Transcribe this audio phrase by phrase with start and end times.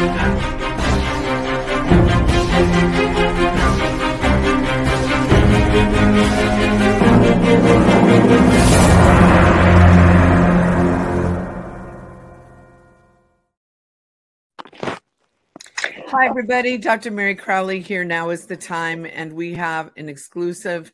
[0.00, 0.06] Hi,
[16.26, 16.78] everybody.
[16.78, 17.10] Dr.
[17.10, 18.02] Mary Crowley here.
[18.02, 20.90] Now is the time, and we have an exclusive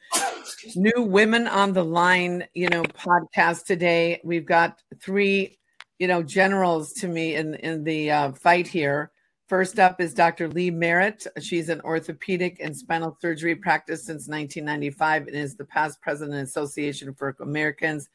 [0.74, 4.20] new Women on the Line, you know, podcast today.
[4.24, 5.60] We've got three,
[5.98, 9.10] you know, generals to me in in the uh, fight here.
[9.48, 10.48] First up is Dr.
[10.48, 11.24] Lee Merritt.
[11.40, 16.48] She's an orthopedic and spinal surgery practice since 1995 and is the past president of
[16.48, 18.08] Association for Americans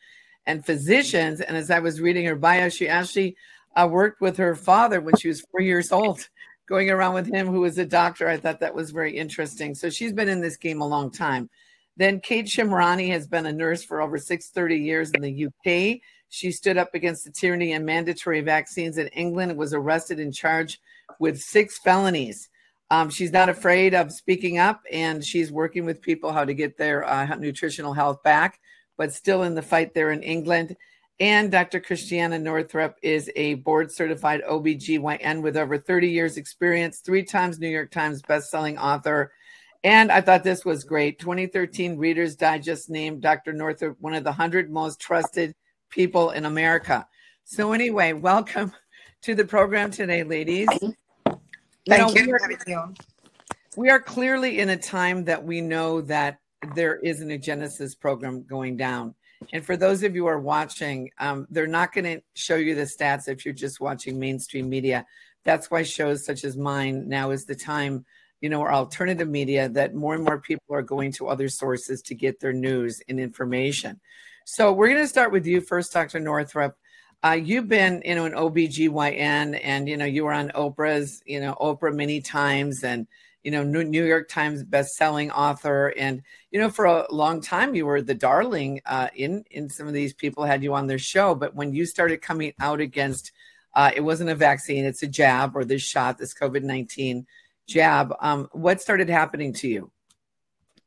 [0.46, 1.40] and Physicians.
[1.40, 3.38] And as I was reading her bio, she actually
[3.78, 6.28] uh, worked with her father when she was four years old
[6.68, 8.28] going around with him, who was a doctor.
[8.28, 9.74] I thought that was very interesting.
[9.74, 11.50] So she's been in this game a long time.
[11.98, 16.02] Then Kate Shemirani has been a nurse for over 630 years in the UK.
[16.32, 20.34] She stood up against the tyranny and mandatory vaccines in England and was arrested and
[20.34, 20.80] charged
[21.20, 22.50] with six felonies.
[22.90, 26.78] Um, she's not afraid of speaking up and she's working with people how to get
[26.78, 28.62] their uh, nutritional health back,
[28.98, 30.78] but still in the fight there in England.
[31.20, 31.82] And Dr.
[31.82, 37.68] Christiane Northrup is a board certified OBGYN with over 30 years experience, three times New
[37.68, 39.34] York Times bestselling author.
[39.84, 41.20] And I thought this was great.
[41.20, 43.52] 2013 Reader's Digest named Dr.
[43.52, 45.56] Northrup one of the 100 most trusted
[45.92, 47.08] people in America.
[47.44, 48.72] So, anyway, welcome
[49.22, 50.68] to the program today, ladies.
[51.88, 52.28] Thank you.
[52.28, 52.94] Know, we, are,
[53.76, 56.40] we are clearly in a time that we know that
[56.76, 59.14] there is an Agenesis program going down.
[59.54, 62.76] And for those of you who are watching, um, they're not going to show you
[62.76, 65.06] the stats if you're just watching mainstream media.
[65.44, 68.06] That's why shows such as mine now is the time,
[68.40, 72.04] you know, or alternative media that more and more people are going to other sources
[72.04, 74.00] to get their news and information.
[74.46, 76.20] So we're going to start with you first, Dr.
[76.20, 76.76] Northrup.
[77.24, 81.40] Uh, you've been, you know, an OBGYN and, you know, you were on Oprah's, you
[81.40, 83.08] know, Oprah many times and,
[83.44, 87.86] you know, New York Times best-selling author, and you know, for a long time you
[87.86, 91.34] were the darling uh, in in some of these people had you on their show.
[91.34, 93.32] But when you started coming out against,
[93.74, 97.26] uh, it wasn't a vaccine; it's a jab or this shot, this COVID nineteen
[97.68, 98.14] jab.
[98.20, 99.92] Um, what started happening to you?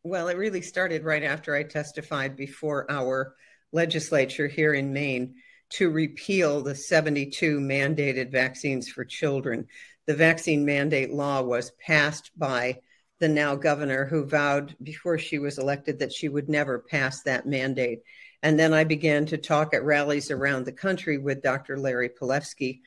[0.04, 3.34] Well, it really started right after I testified before our
[3.74, 5.34] legislature here in Maine
[5.70, 9.66] to repeal the 72 mandated vaccines for children
[10.06, 12.78] the vaccine mandate law was passed by
[13.20, 17.46] the now governor who vowed before she was elected that she would never pass that
[17.46, 18.02] mandate.
[18.42, 21.78] And then I began to talk at rallies around the country with Dr.
[21.78, 22.80] Larry Palevsky,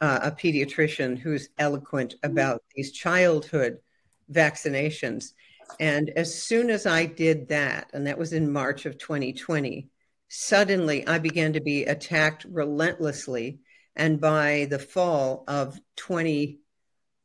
[0.00, 3.78] uh, a pediatrician who's eloquent about these childhood
[4.30, 5.32] vaccinations.
[5.80, 9.88] And as soon as I did that, and that was in March of 2020,
[10.28, 13.60] suddenly I began to be attacked relentlessly
[13.96, 16.60] and by the fall of 20,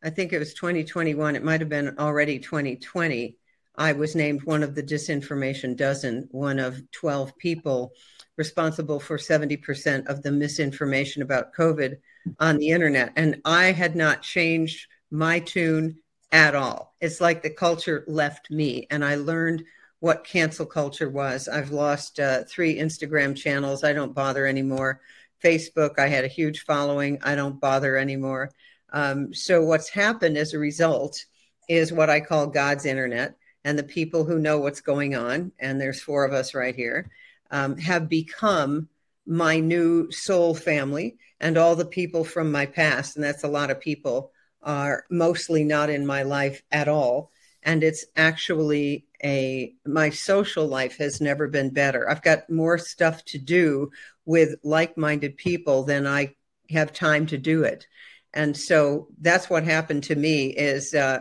[0.04, 3.38] I think it was 2021, it might have been already 2020,
[3.76, 7.94] I was named one of the disinformation dozen, one of 12 people
[8.38, 11.98] responsible for 70% of the misinformation about COVID
[12.40, 13.14] on the internet.
[13.16, 15.98] And I had not changed my tune
[16.32, 16.96] at all.
[17.00, 19.64] It's like the culture left me, and I learned
[20.04, 21.48] what cancel culture was.
[21.48, 23.86] I've lost uh, three Instagram channels.
[23.86, 25.00] I don't bother anymore.
[25.42, 25.98] Facebook.
[25.98, 27.20] I had a huge following.
[27.24, 28.52] I don't bother anymore.
[28.92, 31.24] Um, so, what's happened as a result
[31.70, 33.38] is what I call God's internet.
[33.64, 37.10] And the people who know what's going on, and there's four of us right here,
[37.50, 38.90] um, have become
[39.26, 41.16] my new soul family.
[41.40, 45.64] And all the people from my past, and that's a lot of people, are mostly
[45.64, 47.32] not in my life at all.
[47.66, 52.10] And it's actually a, my social life has never been better.
[52.10, 53.92] I've got more stuff to do
[54.26, 56.34] with like-minded people than i
[56.70, 57.86] have time to do it.
[58.34, 61.20] And so that's what happened to me is uh,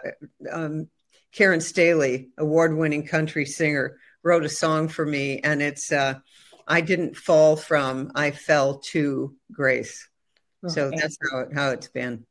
[0.50, 0.88] um,
[1.32, 6.14] karen staley award-winning country singer wrote a song for me and it's uh,
[6.68, 10.08] i didn't fall from i fell to grace.
[10.68, 12.24] So that's how, it, how it's been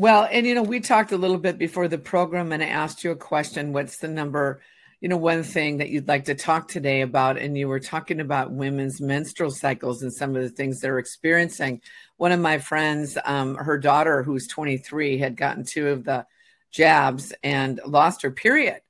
[0.00, 3.04] well and you know we talked a little bit before the program and i asked
[3.04, 4.60] you a question what's the number
[5.00, 8.20] you know, one thing that you'd like to talk today about, and you were talking
[8.20, 11.80] about women's menstrual cycles and some of the things they're experiencing.
[12.18, 16.26] One of my friends, um, her daughter, who's 23, had gotten two of the
[16.70, 18.82] jabs and lost her period.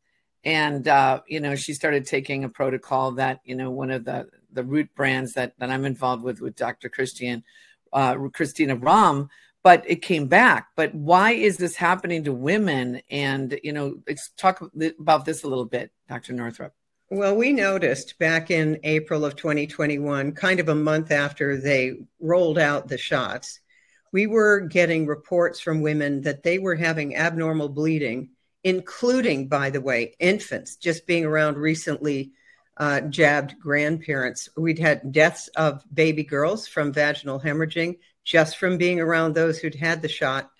[0.42, 4.28] And, uh, you know, she started taking a protocol that, you know, one of the,
[4.52, 6.88] the root brands that, that I'm involved with, with Dr.
[6.88, 7.44] Christian,
[7.92, 9.28] uh, Christina Rahm,
[9.62, 10.68] but it came back.
[10.76, 13.02] But why is this happening to women?
[13.10, 14.02] And, you know,
[14.36, 14.62] talk
[14.98, 16.32] about this a little bit, Dr.
[16.32, 16.72] Northrup.
[17.10, 22.58] Well, we noticed back in April of 2021, kind of a month after they rolled
[22.58, 23.60] out the shots,
[24.12, 28.30] we were getting reports from women that they were having abnormal bleeding,
[28.62, 32.32] including, by the way, infants, just being around recently
[32.76, 34.48] uh, jabbed grandparents.
[34.56, 39.74] We'd had deaths of baby girls from vaginal hemorrhaging just from being around those who'd
[39.74, 40.50] had the shot.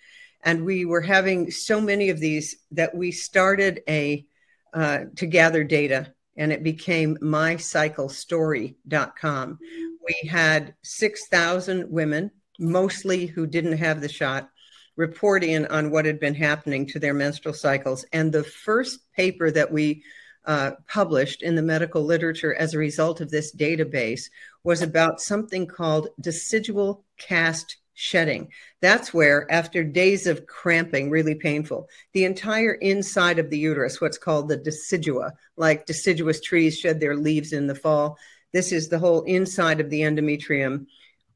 [0.43, 4.27] And we were having so many of these that we started a
[4.73, 9.59] uh, to gather data and it became mycyclestory.com.
[10.07, 14.49] We had 6,000 women, mostly who didn't have the shot,
[14.97, 18.05] report in on what had been happening to their menstrual cycles.
[18.13, 20.03] And the first paper that we
[20.45, 24.31] uh, published in the medical literature as a result of this database
[24.65, 28.49] was about something called decidual cast shedding.
[28.81, 34.17] That's where, after days of cramping, really painful, the entire inside of the uterus, what's
[34.17, 38.17] called the decidua, like deciduous trees shed their leaves in the fall.
[38.53, 40.87] This is the whole inside of the endometrium,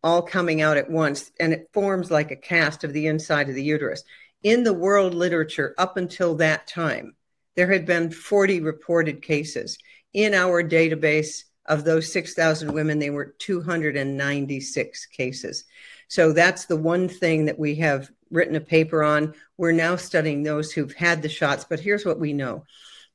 [0.03, 3.55] all coming out at once, and it forms like a cast of the inside of
[3.55, 4.03] the uterus.
[4.43, 7.15] In the world literature, up until that time,
[7.56, 9.79] there had been 40 reported cases.
[10.12, 15.65] In our database of those 6,000 women, they were 296 cases.
[16.09, 19.35] So that's the one thing that we have written a paper on.
[19.56, 22.65] We're now studying those who've had the shots, but here's what we know.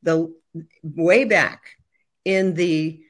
[0.04, 0.34] The
[0.84, 1.78] way back
[2.26, 3.02] in the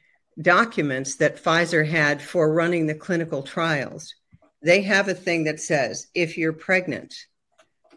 [0.41, 4.15] documents that Pfizer had for running the clinical trials,
[4.61, 7.13] they have a thing that says if you're pregnant,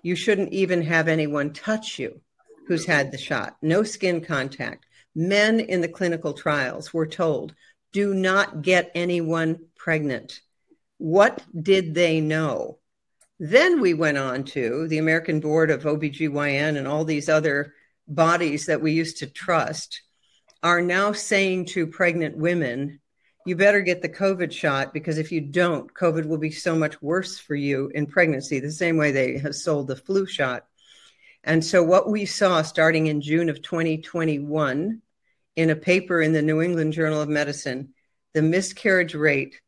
[0.03, 2.21] you shouldn't even have anyone touch you
[2.67, 4.87] who's had the shot, no skin contact.
[5.15, 7.55] Men in the clinical trials were told
[7.93, 10.41] do not get anyone pregnant.
[10.99, 12.79] What did they know?
[13.39, 17.75] Then we went on to the American Board of OBGYN and all these other
[18.09, 20.03] bodies that we used to trust
[20.63, 23.01] are now saying to pregnant women,
[23.45, 27.03] you better get the COVID shot because if you don't, COVID will be so much
[27.03, 30.65] worse for you in pregnancy, the same way they have sold the flu shot.
[31.45, 35.03] And so, what we saw starting in June of 2021
[35.57, 37.95] in a paper in the New England Journal of Medicine,
[38.33, 39.61] the miscarriage rate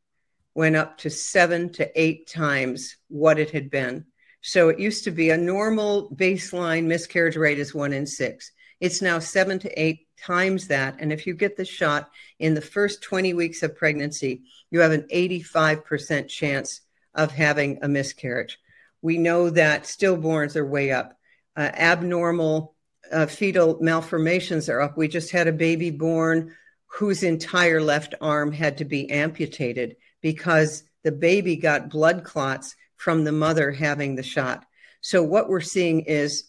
[0.55, 4.07] went up to seven to eight times what it had been.
[4.41, 8.53] So it used to be a normal baseline miscarriage rate is one in six.
[8.81, 10.97] It's now seven to eight times that.
[11.01, 14.93] And if you get the shot in the first 20 weeks of pregnancy, you have
[14.93, 16.83] an 85% chance
[17.15, 18.59] of having a miscarriage.
[19.03, 21.19] We know that stillborns are way up.
[21.57, 22.75] Uh, abnormal
[23.13, 24.97] uh, fetal malformations are up.
[24.97, 26.55] We just had a baby born
[26.87, 33.25] whose entire left arm had to be amputated because the baby got blood clots from
[33.25, 34.65] the mother having the shot.
[35.01, 36.45] So, what we're seeing is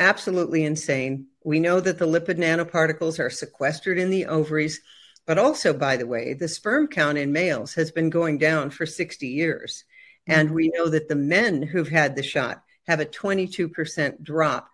[0.00, 1.26] absolutely insane.
[1.44, 4.80] We know that the lipid nanoparticles are sequestered in the ovaries,
[5.26, 8.86] but also, by the way, the sperm count in males has been going down for
[8.86, 9.84] 60 years.
[10.26, 14.68] And we know that the men who've had the shot have a 22% drop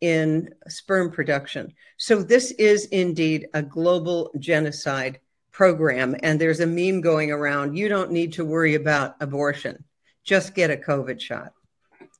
[0.00, 1.72] in sperm production.
[1.96, 5.20] So, this is indeed a global genocide
[5.50, 9.84] program and there's a meme going around you don't need to worry about abortion.
[10.24, 11.52] Just get a covid shot.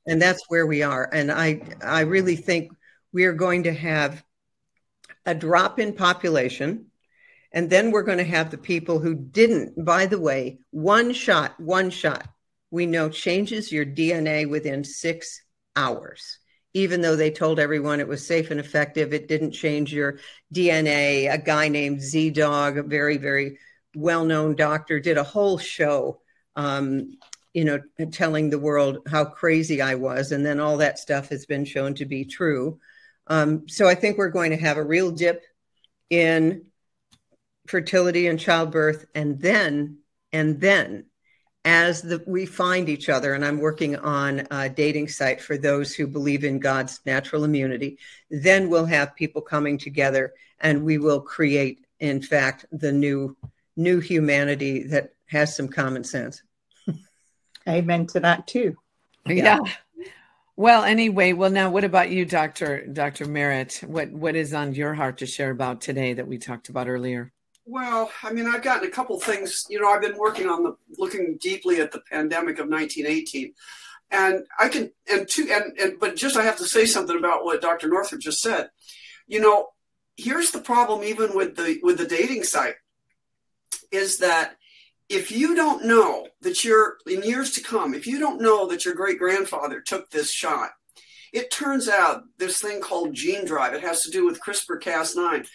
[0.06, 1.11] And that's where we are.
[1.12, 2.73] And i i really think
[3.12, 4.25] we are going to have
[5.26, 6.87] a drop in population
[7.52, 11.58] and then we're going to have the people who didn't by the way one shot
[11.58, 12.29] one shot
[12.75, 15.43] we know changes your dna within 6
[15.76, 16.38] hours
[16.75, 20.19] even though they told everyone it was safe and effective, it didn't change your
[20.52, 21.33] DNA.
[21.33, 23.59] A guy named ZDogg, a very, very
[23.95, 26.21] well known doctor, did a whole show,
[26.57, 27.16] um,
[27.54, 30.33] you know, telling the world how crazy I was.
[30.33, 32.81] And then all that stuff has been shown to be true.
[33.28, 35.45] Um, so I think we're going to have a real dip
[36.11, 36.66] in
[37.69, 39.07] fertility and childbirth.
[39.14, 39.99] And then,
[40.33, 41.07] and then
[41.64, 45.94] as the, we find each other, and I'm working on a dating site for those
[45.94, 47.99] who believe in God's natural immunity,
[48.30, 53.37] then we'll have people coming together and we will create, in fact, the new
[53.76, 56.42] new humanity that has some common sense.
[57.68, 58.76] Amen to that too.
[59.26, 59.59] Yeah.
[59.97, 60.04] yeah.
[60.56, 62.87] Well, anyway, well now what about you, Dr.
[62.87, 63.26] Dr.
[63.26, 63.83] Merritt?
[63.85, 67.33] What what is on your heart to share about today that we talked about earlier?
[67.66, 69.64] Well, I mean, I've gotten a couple things.
[69.71, 73.54] You know, I've been working on the looking deeply at the pandemic of 1918,
[74.11, 77.44] and I can and two and and but just I have to say something about
[77.44, 77.88] what Dr.
[77.88, 78.68] Northrup just said.
[79.26, 79.68] You know,
[80.16, 82.75] here's the problem even with the with the dating site
[83.90, 84.56] is that
[85.09, 88.85] if you don't know that you're in years to come, if you don't know that
[88.85, 90.71] your great grandfather took this shot,
[91.33, 93.75] it turns out this thing called gene drive.
[93.75, 95.47] It has to do with CRISPR Cas9,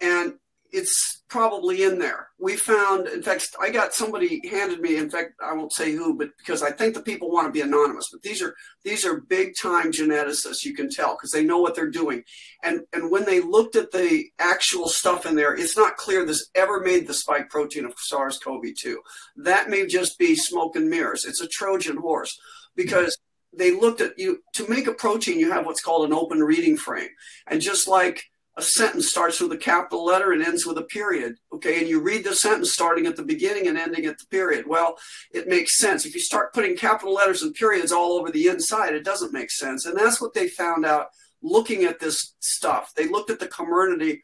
[0.00, 0.34] and
[0.74, 2.28] it's probably in there.
[2.38, 4.96] We found, in fact, I got somebody handed me.
[4.96, 7.60] In fact, I won't say who, but because I think the people want to be
[7.60, 8.08] anonymous.
[8.12, 10.64] But these are these are big time geneticists.
[10.64, 12.24] You can tell because they know what they're doing.
[12.64, 16.50] And and when they looked at the actual stuff in there, it's not clear this
[16.56, 18.96] ever made the spike protein of SARS-CoV-2.
[19.36, 21.24] That may just be smoke and mirrors.
[21.24, 22.36] It's a Trojan horse
[22.74, 23.16] because
[23.56, 25.38] they looked at you to make a protein.
[25.38, 27.10] You have what's called an open reading frame,
[27.46, 28.24] and just like
[28.56, 31.36] a sentence starts with a capital letter and ends with a period.
[31.52, 31.80] Okay.
[31.80, 34.66] And you read the sentence starting at the beginning and ending at the period.
[34.66, 34.96] Well,
[35.32, 36.04] it makes sense.
[36.04, 39.50] If you start putting capital letters and periods all over the inside, it doesn't make
[39.50, 39.86] sense.
[39.86, 41.08] And that's what they found out
[41.42, 42.92] looking at this stuff.
[42.94, 44.20] They looked at the comirnaty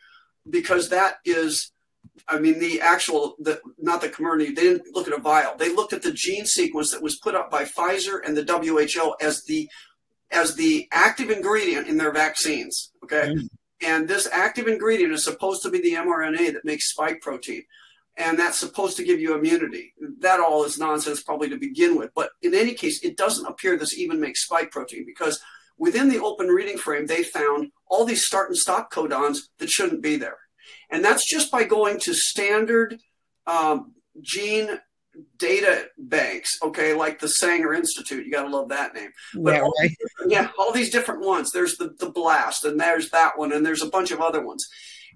[0.49, 1.73] because that is,
[2.29, 5.57] I mean, the actual, the, not the comirnaty, they didn't look at a vial.
[5.57, 9.17] They looked at the gene sequence that was put up by Pfizer and the WHO
[9.21, 9.69] as the
[10.33, 12.93] as the active ingredient in their vaccines.
[13.03, 13.35] Okay.
[13.35, 13.49] Mm.
[13.83, 17.63] And this active ingredient is supposed to be the mRNA that makes spike protein.
[18.17, 19.95] And that's supposed to give you immunity.
[20.19, 22.11] That all is nonsense, probably to begin with.
[22.15, 25.41] But in any case, it doesn't appear this even makes spike protein because
[25.79, 30.03] within the open reading frame, they found all these start and stop codons that shouldn't
[30.03, 30.37] be there.
[30.91, 33.01] And that's just by going to standard
[33.47, 34.79] um, gene
[35.39, 38.25] data banks, okay, like the Sanger Institute.
[38.25, 39.11] You got to love that name.
[39.35, 39.97] But yeah, all, right.
[40.29, 41.51] yeah, all these different ones.
[41.53, 44.67] There's the, the Blast, and there's that one, and there's a bunch of other ones.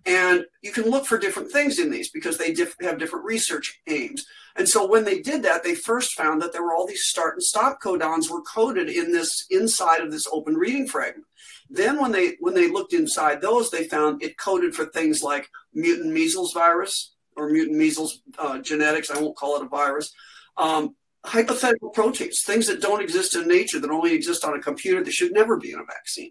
[0.07, 3.81] And you can look for different things in these because they diff- have different research
[3.87, 4.25] aims.
[4.57, 7.35] And so when they did that, they first found that there were all these start
[7.35, 11.27] and stop codons were coded in this inside of this open reading fragment.
[11.71, 15.49] Then when they when they looked inside those, they found it coded for things like
[15.73, 19.11] mutant measles virus, or mutant measles uh, genetics.
[19.11, 20.13] I won't call it a virus.
[20.57, 25.03] Um, hypothetical proteins, things that don't exist in nature, that only exist on a computer,
[25.03, 26.31] that should never be in a vaccine.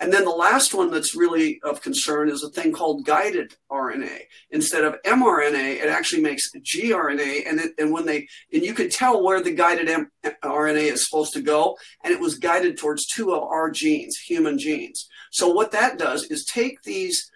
[0.00, 4.18] And then the last one that's really of concern is a thing called guided RNA.
[4.50, 7.46] Instead of mRNA, it actually makes gRNA.
[7.46, 11.04] And, it, and when they, and you could tell where the guided M- RNA is
[11.06, 11.76] supposed to go.
[12.02, 15.06] And it was guided towards two of our genes, human genes.
[15.30, 17.29] So what that does is take these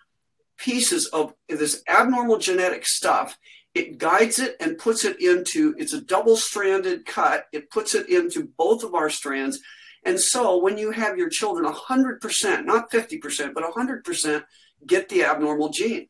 [0.57, 3.39] pieces of this abnormal genetic stuff.
[3.75, 7.47] It guides it and puts it into it's a double stranded cut.
[7.53, 9.61] It puts it into both of our strands.
[10.05, 14.45] And so when you have your children 100% not 50% but 100%
[14.87, 16.09] get the abnormal gene.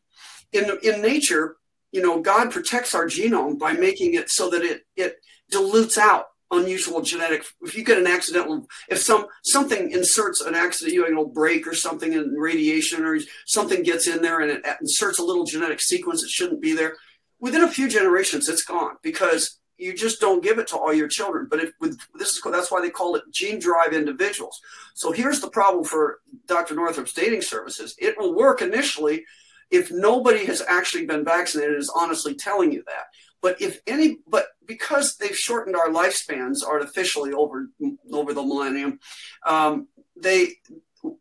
[0.52, 1.56] In in nature
[1.90, 5.16] you know god protects our genome by making it so that it it
[5.50, 10.94] dilutes out unusual genetic if you get an accidental if some something inserts an accident
[10.94, 15.18] you know break or something in radiation or something gets in there and it inserts
[15.18, 16.94] a little genetic sequence that shouldn't be there
[17.40, 21.08] within a few generations it's gone because you just don't give it to all your
[21.08, 21.46] children.
[21.50, 24.60] But if with this is that's why they call it gene drive individuals.
[24.94, 27.94] So here's the problem for dr northrup's dating services.
[27.98, 29.24] It will work initially
[29.70, 33.06] if nobody has actually been vaccinated is honestly telling you that
[33.44, 37.68] but if any, but because they've shortened our lifespans artificially over
[38.10, 38.98] over the millennium,
[39.46, 39.86] um,
[40.16, 40.54] they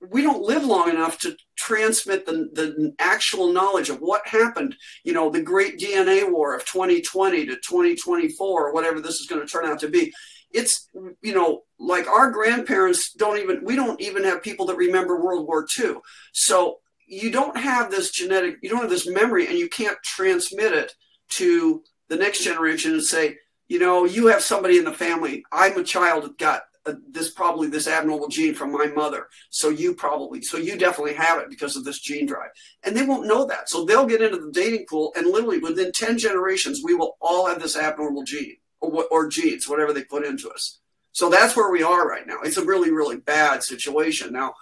[0.09, 5.11] we don't live long enough to transmit the, the actual knowledge of what happened, you
[5.11, 9.51] know, the great DNA war of 2020 to 2024, or whatever this is going to
[9.51, 10.13] turn out to be.
[10.51, 10.87] It's,
[11.21, 15.45] you know, like our grandparents don't even, we don't even have people that remember World
[15.45, 15.95] War II.
[16.31, 20.71] So you don't have this genetic, you don't have this memory, and you can't transmit
[20.71, 20.93] it
[21.31, 25.43] to the next generation and say, you know, you have somebody in the family.
[25.51, 29.27] I'm a child that got uh, this probably this abnormal gene from my mother.
[29.49, 32.49] So you probably, so you definitely have it because of this gene drive.
[32.83, 33.69] And they won't know that.
[33.69, 37.47] So they'll get into the dating pool and literally within 10 generations, we will all
[37.47, 40.79] have this abnormal gene or, or genes, whatever they put into us.
[41.13, 42.39] So that's where we are right now.
[42.43, 44.33] It's a really, really bad situation.
[44.33, 44.55] Now,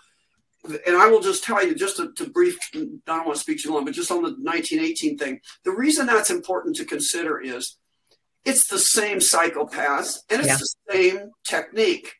[0.63, 3.62] and I will just tell you, just to, to, brief, I don't want to speak
[3.62, 7.77] too long, but just on the 1918 thing, the reason that's important to consider is
[8.46, 10.58] it's the same psychopaths and it's yeah.
[10.58, 12.13] the same technique.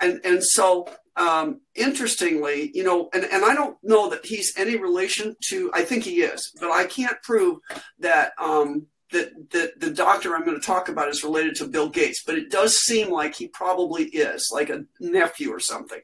[0.00, 4.76] And, and so, um, interestingly, you know, and, and I don't know that he's any
[4.76, 7.58] relation to, I think he is, but I can't prove
[8.00, 11.88] that, um, that, that the doctor I'm going to talk about is related to Bill
[11.88, 16.00] Gates, but it does seem like he probably is, like a nephew or something.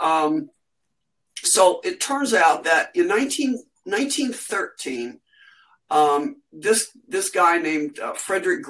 [0.00, 0.48] Um,
[1.46, 3.52] so it turns out that in 19,
[3.84, 5.20] 1913,
[5.88, 8.64] um, this this guy named uh, Frederick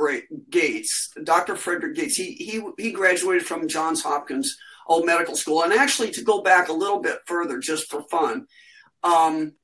[0.50, 1.56] Gates, Dr.
[1.56, 4.56] Frederick Gates, he he he graduated from Johns Hopkins
[4.86, 8.46] Old Medical School, and actually to go back a little bit further, just for fun,
[9.02, 9.54] um,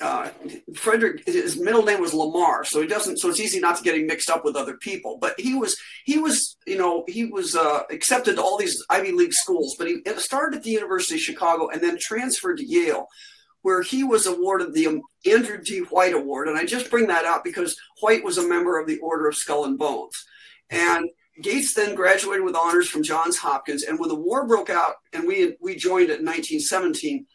[0.00, 0.28] uh,
[0.74, 3.18] Frederick, his middle name was Lamar, so he doesn't.
[3.18, 5.18] So it's easy not to get him mixed up with other people.
[5.20, 9.12] But he was, he was, you know, he was uh, accepted to all these Ivy
[9.12, 9.74] League schools.
[9.78, 13.06] But he started at the University of Chicago and then transferred to Yale,
[13.62, 15.78] where he was awarded the Andrew D.
[15.78, 16.48] White Award.
[16.48, 19.36] And I just bring that out because White was a member of the Order of
[19.36, 20.14] Skull and Bones.
[20.68, 21.08] And
[21.42, 23.82] Gates then graduated with honors from Johns Hopkins.
[23.82, 27.26] And when the war broke out and we, we joined it in 1917,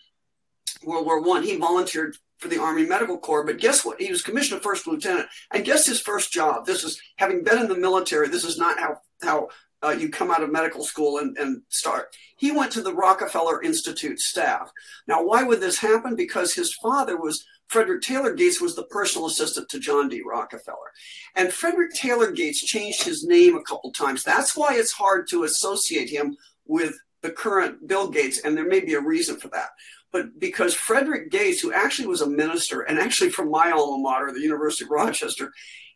[0.84, 3.46] World War One, he volunteered for the Army Medical Corps.
[3.46, 4.02] But guess what?
[4.02, 5.28] He was commissioned a first lieutenant.
[5.54, 6.66] And guess his first job?
[6.66, 8.28] This is having been in the military.
[8.28, 9.50] This is not how, how
[9.84, 12.08] uh, you come out of medical school and, and start.
[12.38, 14.72] He went to the Rockefeller Institute staff.
[15.08, 16.16] Now, why would this happen?
[16.16, 20.22] Because his father was Frederick Taylor Gates was the personal assistant to John D.
[20.26, 20.92] Rockefeller.
[21.36, 24.24] And Frederick Taylor Gates changed his name a couple times.
[24.24, 28.80] That's why it's hard to associate him with the current Bill Gates, and there may
[28.82, 29.70] be a reason for that.
[30.12, 34.32] But because Frederick Gates, who actually was a minister and actually from my alma mater,
[34.34, 35.52] the University of Rochester,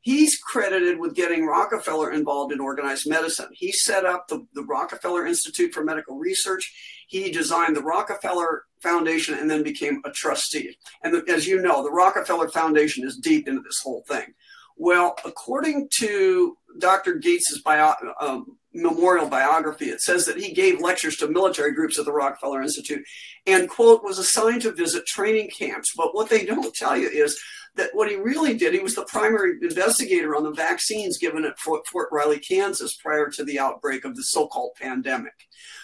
[0.05, 3.49] He's credited with getting Rockefeller involved in organized medicine.
[3.53, 6.71] He set up the, the Rockefeller Institute for Medical Research.
[7.07, 10.77] He designed the Rockefeller Foundation and then became a trustee.
[11.03, 14.35] And the, as you know, the Rockefeller Foundation is deep into this whole thing.
[14.77, 17.15] Well, according to Dr.
[17.15, 22.05] Gates's bio, um, memorial biography, it says that he gave lectures to military groups at
[22.05, 23.03] the Rockefeller Institute
[23.47, 25.93] and, quote, was assigned to visit training camps.
[25.95, 27.39] But what they don't tell you is
[27.75, 31.59] that what he really did, he was the primary investigator on the vaccines given at
[31.59, 35.33] Fort, Fort Riley, Kansas, prior to the outbreak of the so-called pandemic.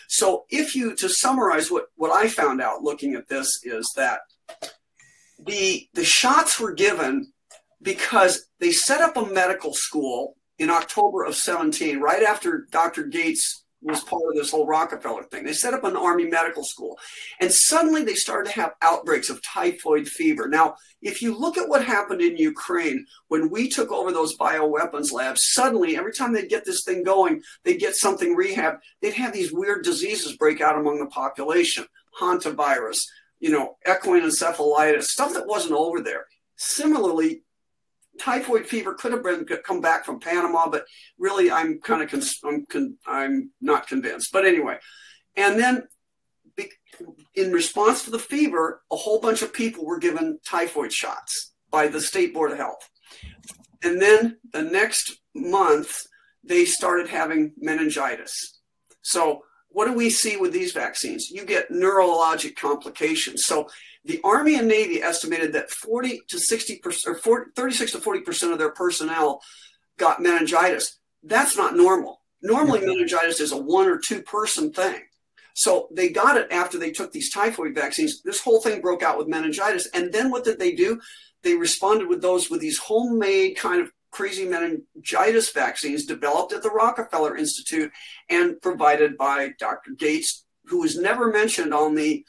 [0.07, 4.19] So, if you to summarize what what I found out looking at this is that
[5.39, 7.31] the the shots were given
[7.81, 13.05] because they set up a medical school in October of 17, right after Dr.
[13.05, 15.43] Gates was part of this whole Rockefeller thing.
[15.43, 16.99] They set up an army medical school
[17.39, 20.47] and suddenly they started to have outbreaks of typhoid fever.
[20.47, 25.11] Now, if you look at what happened in Ukraine when we took over those bioweapons
[25.11, 29.33] labs, suddenly every time they'd get this thing going, they'd get something rehab, they'd have
[29.33, 31.85] these weird diseases break out among the population.
[32.21, 32.99] Hantavirus,
[33.39, 36.27] you know, equine encephalitis, stuff that wasn't over there.
[36.57, 37.41] Similarly,
[38.19, 40.85] typhoid fever could have been come back from Panama, but
[41.17, 44.31] really I'm kind of I'm con- I'm not convinced.
[44.31, 44.77] But anyway,
[45.35, 45.87] and then
[47.35, 51.87] in response to the fever, a whole bunch of people were given typhoid shots by
[51.87, 52.89] the state board of health,
[53.83, 55.95] and then the next month
[56.43, 58.59] they started having meningitis.
[59.03, 61.29] So what do we see with these vaccines?
[61.31, 63.45] You get neurologic complications.
[63.45, 63.69] So
[64.05, 68.21] the Army and Navy estimated that 40 to 60 percent, or 40, 36 to 40
[68.21, 69.41] percent of their personnel
[69.97, 70.99] got meningitis.
[71.23, 72.21] That's not normal.
[72.41, 75.01] Normally, meningitis is a one or two person thing.
[75.53, 78.21] So they got it after they took these typhoid vaccines.
[78.23, 79.87] This whole thing broke out with meningitis.
[79.93, 80.99] And then what did they do?
[81.43, 86.69] They responded with those with these homemade kind of crazy meningitis vaccines developed at the
[86.69, 87.91] Rockefeller Institute
[88.29, 89.91] and provided by Dr.
[89.91, 92.25] Gates, who was never mentioned on the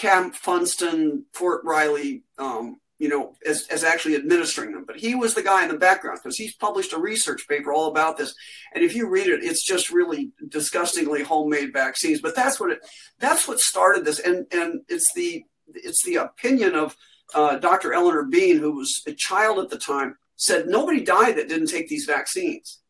[0.00, 4.84] Camp Funston, Fort Riley, um, you know, as, as actually administering them.
[4.86, 7.88] But he was the guy in the background because he's published a research paper all
[7.88, 8.34] about this.
[8.74, 12.22] And if you read it, it's just really disgustingly homemade vaccines.
[12.22, 12.78] But that's what it
[13.18, 14.20] that's what started this.
[14.20, 16.96] And and it's the it's the opinion of
[17.34, 17.92] uh, Dr.
[17.92, 21.88] Eleanor Bean, who was a child at the time, said nobody died that didn't take
[21.88, 22.80] these vaccines.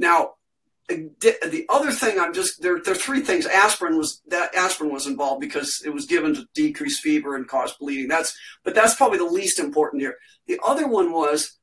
[0.00, 0.32] Now,
[0.88, 2.80] the other thing I'm just there.
[2.80, 3.46] There are three things.
[3.46, 7.74] Aspirin was that aspirin was involved because it was given to decrease fever and cause
[7.74, 8.08] bleeding.
[8.08, 10.16] That's but that's probably the least important here.
[10.46, 11.58] The other one was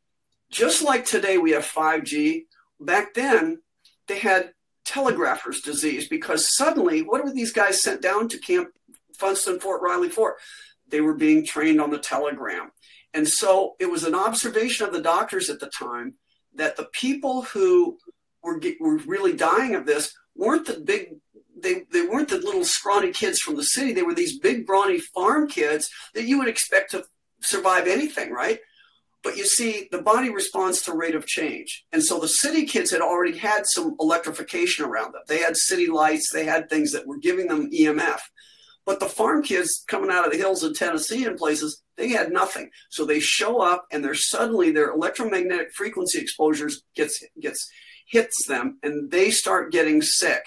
[0.52, 2.44] just like today we have 5G.
[2.82, 3.62] Back then
[4.08, 4.52] they had
[4.84, 8.70] telegrapher's disease because suddenly what were these guys sent down to Camp
[9.18, 10.36] Funston Fort Riley for?
[10.90, 12.72] They were being trained on the telegram,
[13.14, 16.16] and so it was an observation of the doctors at the time
[16.56, 17.98] that the people who
[18.44, 21.16] were were really dying of this weren't the big
[21.64, 23.94] they, they weren't the little scrawny kids from the city.
[23.94, 27.06] They were these big, brawny farm kids that you would expect to
[27.42, 28.60] survive anything, right?
[29.24, 31.86] But you see, the body responds to rate of change.
[31.94, 35.22] And so the city kids had already had some electrification around them.
[35.28, 38.20] They had city lights, they had things that were giving them EMF.
[38.86, 42.34] But the farm kids coming out of the hills of Tennessee and places, they had
[42.34, 42.70] nothing.
[42.90, 47.70] So they show up and they're suddenly their electromagnetic frequency exposures gets gets
[48.14, 50.46] hits them and they start getting sick.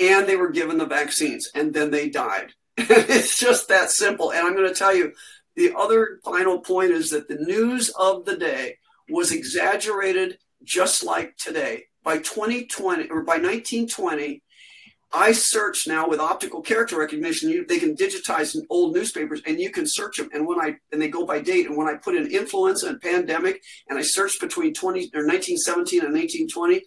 [0.00, 2.52] And they were given the vaccines and then they died.
[2.76, 4.32] it's just that simple.
[4.32, 5.12] And I'm going to tell you
[5.54, 11.36] the other final point is that the news of the day was exaggerated just like
[11.36, 11.84] today.
[12.02, 14.42] By 2020 or by 1920,
[15.16, 17.48] I search now with optical character recognition.
[17.48, 20.28] You, they can digitize old newspapers, and you can search them.
[20.34, 21.66] And when I and they go by date.
[21.66, 26.00] And when I put in influenza and pandemic, and I search between 20 or 1917
[26.00, 26.82] and 1920,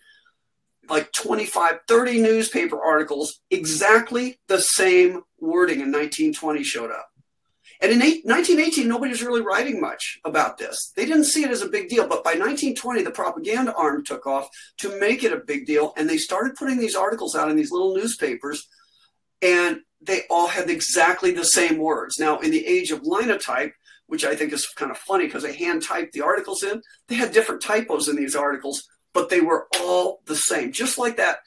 [0.90, 7.10] like 25, 30 newspaper articles, exactly the same wording in 1920 showed up.
[7.80, 10.94] And in 1918, nobody was really writing much about this.
[10.96, 12.08] They didn't see it as a big deal.
[12.08, 15.94] But by 1920, the propaganda arm took off to make it a big deal.
[15.96, 18.68] And they started putting these articles out in these little newspapers.
[19.44, 22.18] And they all had exactly the same words.
[22.18, 23.74] Now, in the age of linotype,
[24.08, 27.16] which I think is kind of funny because they hand typed the articles in, they
[27.16, 30.72] had different typos in these articles, but they were all the same.
[30.72, 31.40] Just like that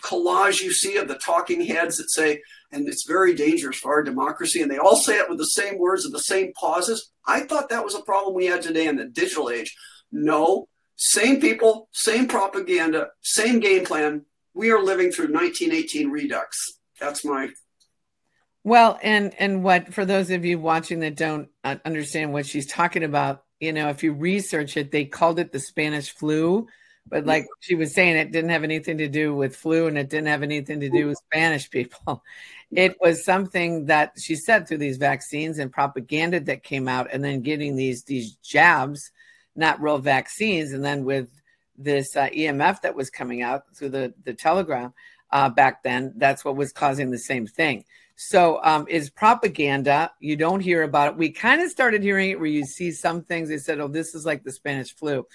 [0.00, 4.02] collage you see of the talking heads that say, and it's very dangerous for our
[4.02, 7.12] democracy, and they all say it with the same words and the same pauses.
[7.24, 9.72] I thought that was a problem we had today in the digital age.
[10.10, 14.26] No, same people, same propaganda, same game plan.
[14.52, 16.72] We are living through 1918 redux.
[16.98, 17.50] That's my
[18.64, 23.04] well, and and what for those of you watching that don't understand what she's talking
[23.04, 26.66] about, you know, if you research it, they called it the Spanish flu,
[27.06, 30.08] but like she was saying, it didn't have anything to do with flu, and it
[30.08, 32.22] didn't have anything to do with Spanish people.
[32.74, 37.22] It was something that she said through these vaccines and propaganda that came out, and
[37.22, 39.12] then getting these these jabs,
[39.54, 41.28] not real vaccines, and then with
[41.76, 44.94] this uh, EMF that was coming out through the the telegram
[45.32, 47.84] uh, back then, that's what was causing the same thing.
[48.16, 50.12] So um, is propaganda.
[50.20, 51.16] You don't hear about it.
[51.16, 53.48] We kind of started hearing it where you see some things.
[53.48, 55.26] They said, "Oh, this is like the Spanish flu,"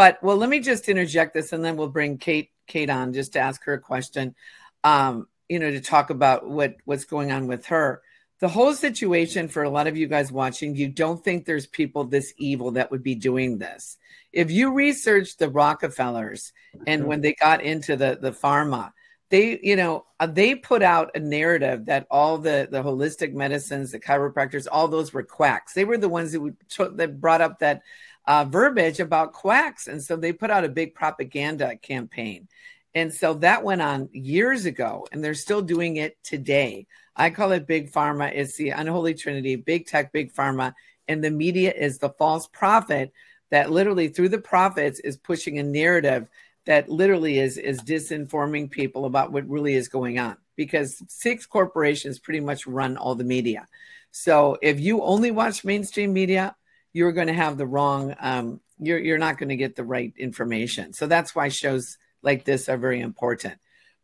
[0.00, 3.34] but well, let me just interject this, and then we'll bring Kate Kate on just
[3.34, 4.34] to ask her a question.
[4.82, 8.00] Um, you know, to talk about what what's going on with her.
[8.38, 12.04] The whole situation for a lot of you guys watching, you don't think there's people
[12.04, 13.98] this evil that would be doing this.
[14.32, 16.54] If you research the Rockefellers
[16.86, 18.92] and when they got into the the pharma,
[19.28, 23.92] they you know uh, they put out a narrative that all the the holistic medicines
[23.92, 26.56] the chiropractors all those were quacks they were the ones that, would,
[26.96, 27.82] that brought up that
[28.30, 29.88] uh, verbiage about quacks.
[29.88, 32.46] And so they put out a big propaganda campaign.
[32.94, 36.86] And so that went on years ago and they're still doing it today.
[37.16, 38.30] I call it big pharma.
[38.32, 40.74] It's the unholy trinity big tech big pharma.
[41.08, 43.12] And the media is the false prophet
[43.50, 46.28] that literally through the prophets is pushing a narrative
[46.66, 50.36] that literally is is disinforming people about what really is going on.
[50.54, 53.66] Because six corporations pretty much run all the media.
[54.12, 56.54] So if you only watch mainstream media,
[56.92, 58.14] you're going to have the wrong.
[58.18, 60.92] Um, you're you're not going to get the right information.
[60.92, 63.54] So that's why shows like this are very important.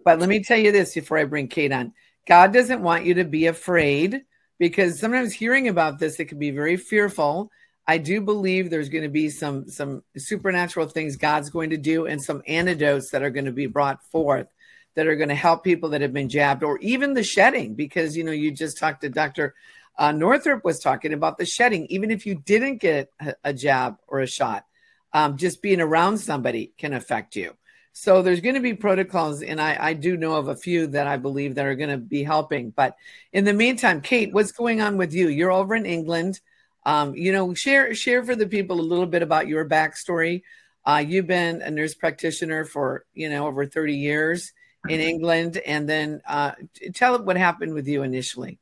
[0.04, 1.92] But let me tell you this before I bring Kate on.
[2.26, 4.22] God doesn't want you to be afraid
[4.58, 7.50] because sometimes hearing about this, it can be very fearful
[7.86, 12.06] I do believe there's going to be some some supernatural things God's going to do
[12.06, 14.48] and some antidotes that are going to be brought forth
[14.94, 18.16] that are going to help people that have been jabbed or even the shedding because
[18.16, 19.54] you know you just talked to Dr.
[19.98, 23.96] Uh, Northrup was talking about the shedding even if you didn't get a, a jab
[24.06, 24.66] or a shot
[25.12, 27.54] um, just being around somebody can affect you
[27.92, 31.06] so there's going to be protocols and I, I do know of a few that
[31.06, 32.96] I believe that are going to be helping but
[33.32, 36.40] in the meantime Kate what's going on with you you're over in England
[36.86, 40.42] um, you know, share share for the people a little bit about your backstory.
[40.84, 44.52] Uh, you've been a nurse practitioner for you know over 30 years
[44.88, 45.08] in mm-hmm.
[45.08, 46.52] England, and then uh,
[46.94, 48.60] tell what happened with you initially.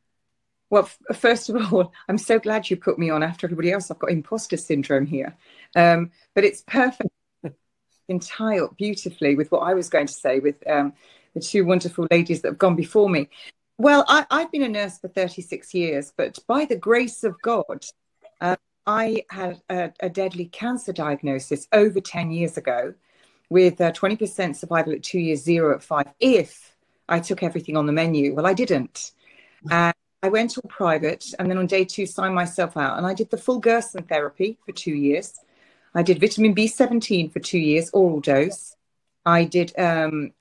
[0.74, 3.92] Well, f- first of all, I'm so glad you put me on after everybody else.
[3.92, 5.36] I've got imposter syndrome here,
[5.76, 7.10] um, but it's perfect,
[8.08, 10.92] entire beautifully with what I was going to say with um,
[11.32, 13.28] the two wonderful ladies that have gone before me.
[13.78, 17.84] Well, I, have been a nurse for 36 years, but by the grace of God,
[18.40, 22.94] uh, I had a, a, deadly cancer diagnosis over 10 years ago
[23.48, 26.74] with a 20% survival at two years, zero at five, if
[27.08, 28.34] I took everything on the menu.
[28.34, 29.12] Well, I didn't.
[29.70, 33.12] And I went all private and then on day two signed myself out and I
[33.12, 35.38] did the full Gerson therapy for two years.
[35.94, 38.74] I did vitamin B17 for two years, oral dose.
[39.26, 40.32] I did um,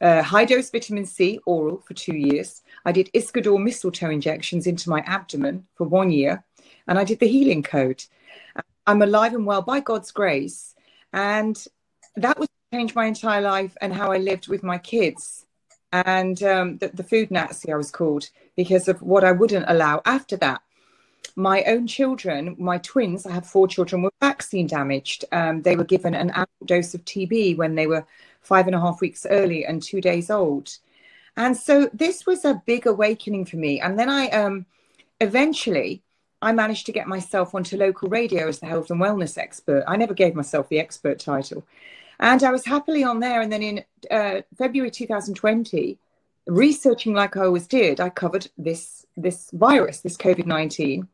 [0.00, 2.62] uh, high dose vitamin C, oral, for two years.
[2.84, 6.44] I did Iscador mistletoe injections into my abdomen for one year
[6.86, 8.04] and I did the healing code.
[8.86, 10.76] I'm alive and well by God's grace.
[11.12, 11.56] And
[12.14, 15.46] that was changed my entire life and how I lived with my kids.
[15.92, 20.00] And um, the, the food Nazi, I was called because of what I wouldn't allow
[20.04, 20.62] after that.
[21.36, 25.24] My own children, my twins, I have four children, were vaccine damaged.
[25.32, 28.04] Um, they were given an adult dose of TB when they were
[28.40, 30.76] five and a half weeks early and two days old.
[31.36, 33.80] And so this was a big awakening for me.
[33.80, 34.66] And then I um,
[35.20, 36.02] eventually,
[36.42, 39.84] I managed to get myself onto local radio as the health and wellness expert.
[39.86, 41.64] I never gave myself the expert title.
[42.22, 43.40] And I was happily on there.
[43.40, 45.98] And then in uh, February 2020,
[46.46, 51.08] researching like I always did, I covered this, this virus, this COVID 19.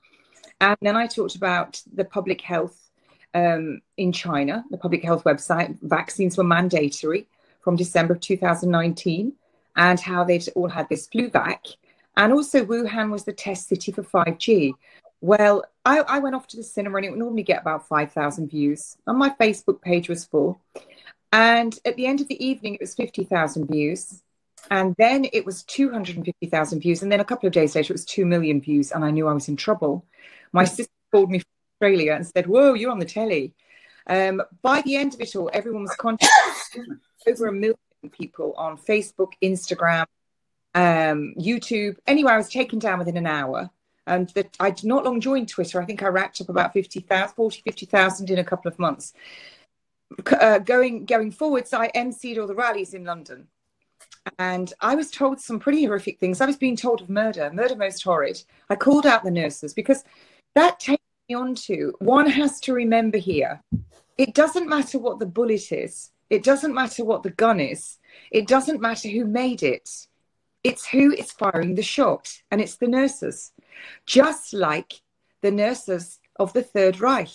[0.61, 2.91] And then I talked about the public health
[3.33, 5.79] um, in China, the public health website.
[5.81, 7.27] Vaccines were mandatory
[7.63, 9.33] from December 2019,
[9.77, 11.65] and how they'd all had this flu vac.
[12.19, 14.75] And also, Wuhan was the test city for 5G.
[15.21, 18.49] Well, I, I went off to the cinema and it would normally get about 5,000
[18.49, 18.97] views.
[19.07, 20.61] And my Facebook page was full.
[21.33, 24.23] And at the end of the evening, it was 50,000 views.
[24.71, 27.03] And then it was 250,000 views.
[27.03, 28.93] And then a couple of days later, it was 2 million views.
[28.93, 30.05] And I knew I was in trouble.
[30.53, 33.55] My sister called me from Australia and said, Whoa, you're on the telly.
[34.07, 37.77] Um, by the end of it all, everyone was contacting over a million
[38.11, 40.07] people on Facebook, Instagram,
[40.75, 42.35] um, YouTube, anywhere.
[42.35, 43.71] I was taken down within an hour.
[44.09, 45.81] And that I did not long join Twitter.
[45.81, 49.13] I think I racked up about 50,000, 40, 50,000 in a couple of months.
[50.41, 53.49] Uh, going going forwards, I emceed all the rallies in London.
[54.39, 56.41] And I was told some pretty horrific things.
[56.41, 58.43] I was being told of murder, murder most horrid.
[58.69, 60.05] I called out the nurses because
[60.55, 63.61] that takes me on to one has to remember here
[64.19, 67.99] it doesn't matter what the bullet is, it doesn't matter what the gun is,
[68.33, 69.89] it doesn't matter who made it.
[70.65, 73.53] It's who is firing the shot, and it's the nurses,
[74.07, 75.01] just like
[75.43, 77.31] the nurses of the Third Reich.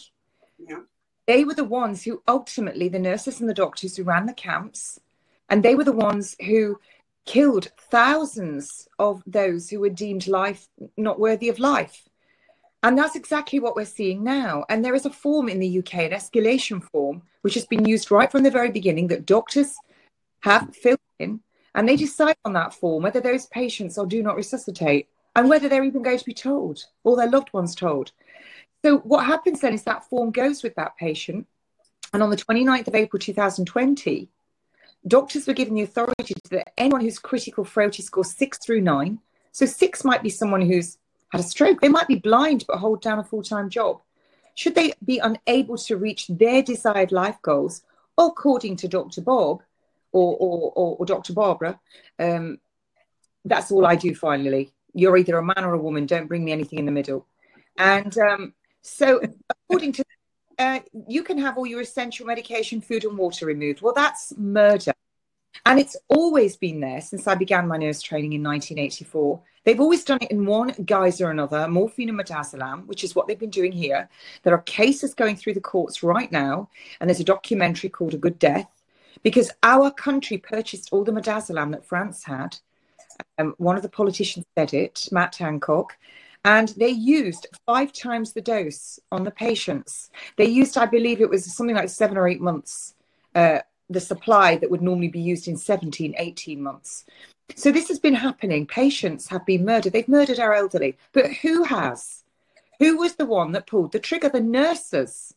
[0.57, 0.81] Yeah.
[1.25, 4.99] They were the ones who ultimately, the nurses and the doctors who ran the camps,
[5.49, 6.79] and they were the ones who
[7.25, 12.07] killed thousands of those who were deemed life not worthy of life.
[12.81, 14.65] And that's exactly what we're seeing now.
[14.67, 18.11] And there is a form in the UK, an escalation form, which has been used
[18.11, 19.73] right from the very beginning that doctors
[20.41, 21.39] have filled in.
[21.75, 25.67] And they decide on that form whether those patients or do not resuscitate and whether
[25.67, 28.11] they're even going to be told or their loved ones told.
[28.83, 31.47] So what happens then is that form goes with that patient.
[32.13, 34.29] And on the 29th of April 2020,
[35.07, 39.19] doctors were given the authority that anyone who's critical frailty score six through nine,
[39.51, 40.97] so six might be someone who's
[41.29, 41.81] had a stroke.
[41.81, 44.01] They might be blind but hold down a full time job.
[44.55, 47.81] Should they be unable to reach their desired life goals,
[48.17, 49.21] according to Dr.
[49.21, 49.63] Bob
[50.11, 51.33] or, or, or, or Dr.
[51.33, 51.79] Barbara,
[52.19, 52.59] um,
[53.45, 54.71] that's all I do finally.
[54.93, 56.05] You're either a man or a woman.
[56.05, 57.27] Don't bring me anything in the middle.
[57.77, 60.03] And um, so, according to
[60.59, 63.81] uh, you can have all your essential medication, food, and water removed.
[63.81, 64.93] Well, that's murder.
[65.65, 69.41] And it's always been there since I began my nurse training in 1984.
[69.63, 73.27] They've always done it in one guise or another, morphine and midazolam, which is what
[73.27, 74.09] they've been doing here.
[74.43, 78.17] There are cases going through the courts right now, and there's a documentary called A
[78.17, 78.69] Good Death,
[79.21, 82.57] because our country purchased all the midazolam that France had.
[83.37, 85.97] Um, one of the politicians said it, Matt Hancock,
[86.45, 90.09] and they used five times the dose on the patients.
[90.37, 92.95] They used, I believe it was something like seven or eight months,
[93.33, 97.05] uh, the supply that would normally be used in 17, 18 months.
[97.55, 98.65] So this has been happening.
[98.65, 99.93] Patients have been murdered.
[99.93, 100.97] They've murdered our elderly.
[101.11, 102.23] But who has?
[102.79, 104.29] Who was the one that pulled the trigger?
[104.29, 105.33] The nurses.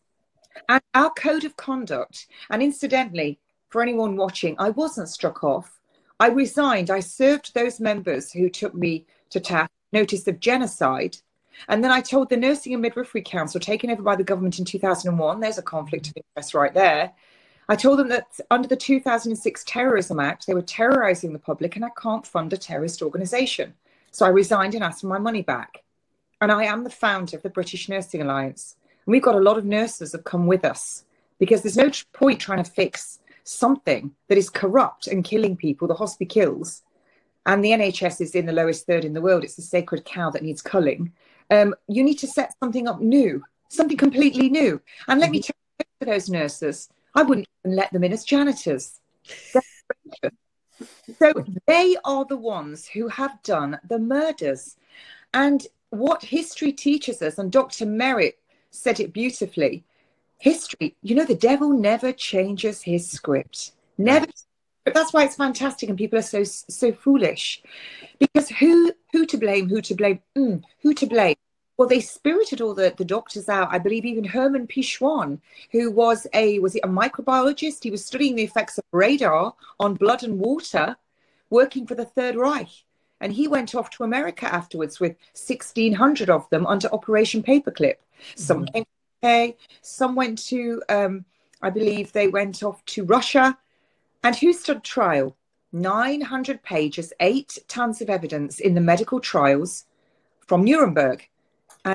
[0.69, 2.27] And our code of conduct.
[2.51, 5.76] And incidentally, for anyone watching, I wasn't struck off.
[6.19, 6.91] I resigned.
[6.91, 11.19] I served those members who took me to task notice of genocide.
[11.69, 14.65] And then I told the Nursing and Midwifery Council, taken over by the government in
[14.65, 17.13] 2001, there's a conflict of interest right there,
[17.69, 21.85] I told them that under the 2006 Terrorism Act, they were terrorizing the public and
[21.85, 23.75] I can't fund a terrorist organization.
[24.13, 25.83] So I resigned and asked for my money back.
[26.41, 28.77] And I am the founder of the British Nursing Alliance.
[29.05, 31.05] And we've got a lot of nurses that have come with us
[31.41, 35.95] because there's no point trying to fix something that is corrupt and killing people, the
[35.95, 36.83] hospice kills.
[37.47, 39.45] And the NHS is in the lowest third in the world.
[39.45, 41.13] It's a sacred cow that needs culling.
[41.51, 44.81] Um, you need to set something up new, something completely new.
[45.07, 45.33] And let mm-hmm.
[45.33, 48.99] me tell you to those nurses, I wouldn't even let them in as janitors.
[51.19, 51.33] so
[51.67, 54.77] they are the ones who have done the murders.
[55.33, 57.87] And what history teaches us, and Dr.
[57.87, 59.85] Merritt said it beautifully
[60.39, 63.73] history, you know, the devil never changes his script.
[63.99, 64.27] Never.
[64.85, 67.63] But that's why it's fantastic, and people are so so foolish,
[68.21, 69.69] because who who to blame?
[69.69, 70.21] Who to blame?
[70.37, 71.37] Mm, who to blame?
[71.77, 73.69] well, they spirited all the, the doctors out.
[73.71, 75.41] I believe even Herman Pichon,
[75.73, 77.85] who was a was he a microbiologist?
[77.85, 80.97] He was studying the effects of radar on blood and water,
[81.51, 82.85] working for the Third Reich.
[83.21, 87.97] And he went off to America afterwards with 1,600 of them under Operation Paperclip.
[88.35, 88.75] Some mm-hmm.
[88.75, 88.85] came
[89.23, 91.25] UK, some went to, um,
[91.63, 93.57] I believe they went off to Russia.
[94.23, 95.37] And who stood trial?
[95.73, 99.85] 900 pages, eight tons of evidence in the medical trials
[100.47, 101.29] from Nuremberg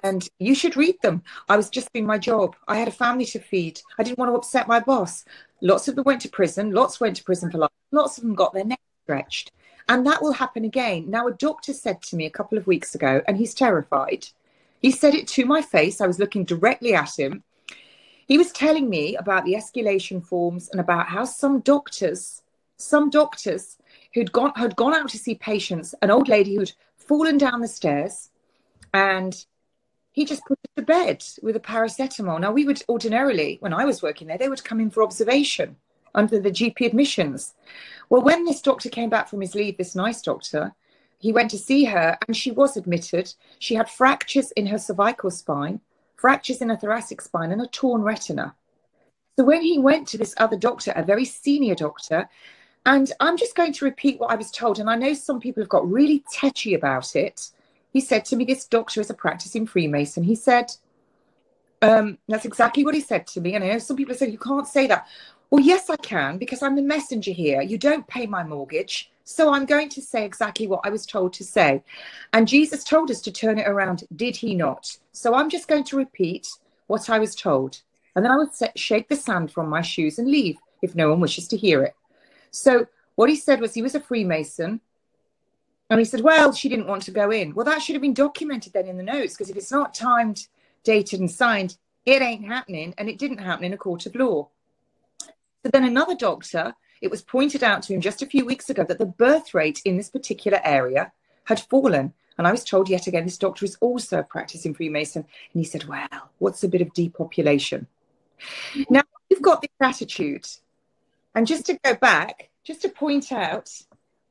[0.04, 1.22] and you should read them.
[1.50, 2.56] I was just doing my job.
[2.68, 3.82] I had a family to feed.
[4.00, 5.26] I didn't want to upset my boss.
[5.62, 6.72] Lots of them went to prison.
[6.72, 7.70] Lots went to prison for life.
[7.92, 9.52] Lots of them got their neck stretched.
[9.90, 11.10] And that will happen again.
[11.10, 14.28] Now, a doctor said to me a couple of weeks ago, and he's terrified.
[14.82, 16.02] He said it to my face.
[16.02, 17.44] I was looking directly at him.
[18.28, 22.41] He was telling me about the escalation forms and about how some doctors,
[22.78, 23.78] some doctors
[24.13, 27.67] who'd gone had gone out to see patients, an old lady who'd fallen down the
[27.67, 28.30] stairs
[28.94, 29.46] and
[30.12, 32.39] he just put her to bed with a paracetamol.
[32.39, 35.78] Now, we would ordinarily, when I was working there, they would come in for observation
[36.13, 37.54] under the GP admissions.
[38.10, 40.74] Well, when this doctor came back from his leave, this nice doctor,
[41.22, 43.34] he went to see her and she was admitted.
[43.60, 45.80] She had fractures in her cervical spine,
[46.16, 48.56] fractures in her thoracic spine, and a torn retina.
[49.38, 52.28] So when he went to this other doctor, a very senior doctor,
[52.88, 55.62] and I'm just going to repeat what I was told, and I know some people
[55.62, 57.52] have got really tetchy about it.
[57.94, 60.24] He said to me, This doctor is a practicing Freemason.
[60.24, 60.74] He said,
[61.84, 63.54] um, That's exactly what he said to me.
[63.54, 65.06] And I know some people have said, You can't say that.
[65.52, 67.62] Well, yes, I can because I'm the messenger here.
[67.62, 69.12] You don't pay my mortgage.
[69.32, 71.84] So I'm going to say exactly what I was told to say.
[72.34, 74.98] And Jesus told us to turn it around, did he not?
[75.13, 76.48] So I'm just going to repeat
[76.88, 77.82] what I was told.
[78.15, 81.22] And then I would shake the sand from my shoes and leave if no one
[81.22, 81.96] wishes to hear it.
[82.52, 84.82] So what he said was he was a Freemason.
[85.89, 87.54] And he said, well, she didn't want to go in.
[87.54, 90.48] Well, that should have been documented then in the notes because if it's not timed,
[90.84, 92.94] dated, and signed, it ain't happening.
[92.98, 94.50] And it didn't happen in a court of law.
[95.63, 98.84] So then another doctor, it was pointed out to him just a few weeks ago
[98.84, 101.12] that the birth rate in this particular area
[101.46, 102.14] had fallen.
[102.38, 105.26] And I was told yet again, this doctor is also a practicing Freemason.
[105.54, 107.88] And he said, well, what's a bit of depopulation?
[108.74, 108.94] Mm-hmm.
[108.94, 110.48] Now, you've got this attitude.
[111.34, 113.72] And just to go back, just to point out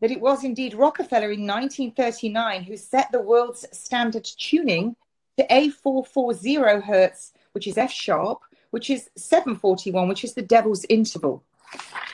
[0.00, 4.96] that it was indeed Rockefeller in 1939 who set the world's standard tuning
[5.38, 11.42] to A440 hertz, which is F sharp, which is 741, which is the devil's interval.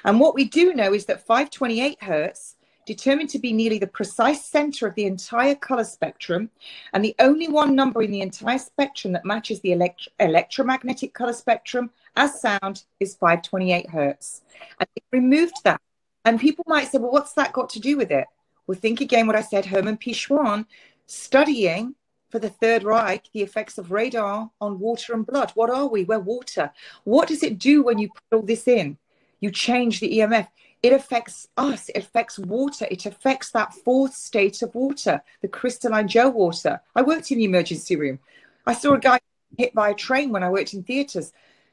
[0.04, 4.44] And what we do know is that 528 hertz, determined to be nearly the precise
[4.44, 6.48] center of the entire color spectrum,
[6.92, 11.32] and the only one number in the entire spectrum that matches the elect- electromagnetic color
[11.32, 14.42] spectrum as sound is 528 hertz.
[14.80, 15.80] And it removed that.
[16.24, 18.26] And people might say, well, what's that got to do with it?
[18.66, 20.12] Well, think again what I said, Herman P.
[20.12, 20.66] Schwan,
[21.06, 21.94] studying
[22.30, 25.52] for the Third Reich the effects of radar on water and blood.
[25.54, 26.04] What are we?
[26.04, 26.72] We're water.
[27.04, 28.98] What does it do when you put all this in?
[29.40, 30.48] You change the EMF.
[30.82, 31.88] It affects us.
[31.88, 32.86] It affects water.
[32.90, 36.80] It affects that fourth state of water, the crystalline gel water.
[36.94, 38.18] I worked in the emergency room.
[38.66, 39.20] I saw a guy
[39.56, 41.32] hit by a train when I worked in theatres.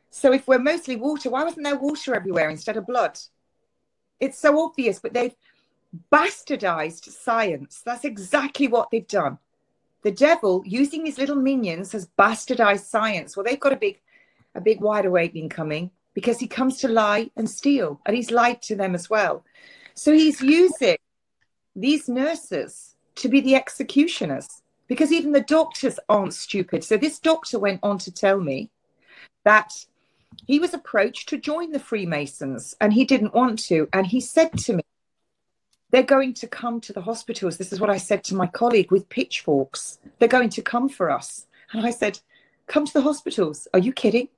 [0.10, 3.20] So if we're mostly water, why wasn't there water everywhere instead of blood?
[4.20, 5.36] It's so obvious, but they've
[6.12, 7.82] bastardized science.
[7.84, 9.40] That's exactly what they've done
[10.04, 14.00] the devil using his little minions has bastardized science well they've got a big
[14.54, 18.62] a big wide awakening coming because he comes to lie and steal and he's lied
[18.62, 19.44] to them as well
[19.94, 20.98] so he's using
[21.76, 24.48] these nurses to be the executioners
[24.88, 28.70] because even the doctors aren't stupid so this doctor went on to tell me
[29.44, 29.86] that
[30.48, 34.52] he was approached to join the freemasons and he didn't want to and he said
[34.58, 34.84] to me
[35.94, 37.58] they're going to come to the hospitals.
[37.58, 40.00] This is what I said to my colleague with pitchforks.
[40.18, 41.46] They're going to come for us.
[41.72, 42.20] And I said,
[42.66, 43.68] Come to the hospitals.
[43.76, 44.30] Are you kidding?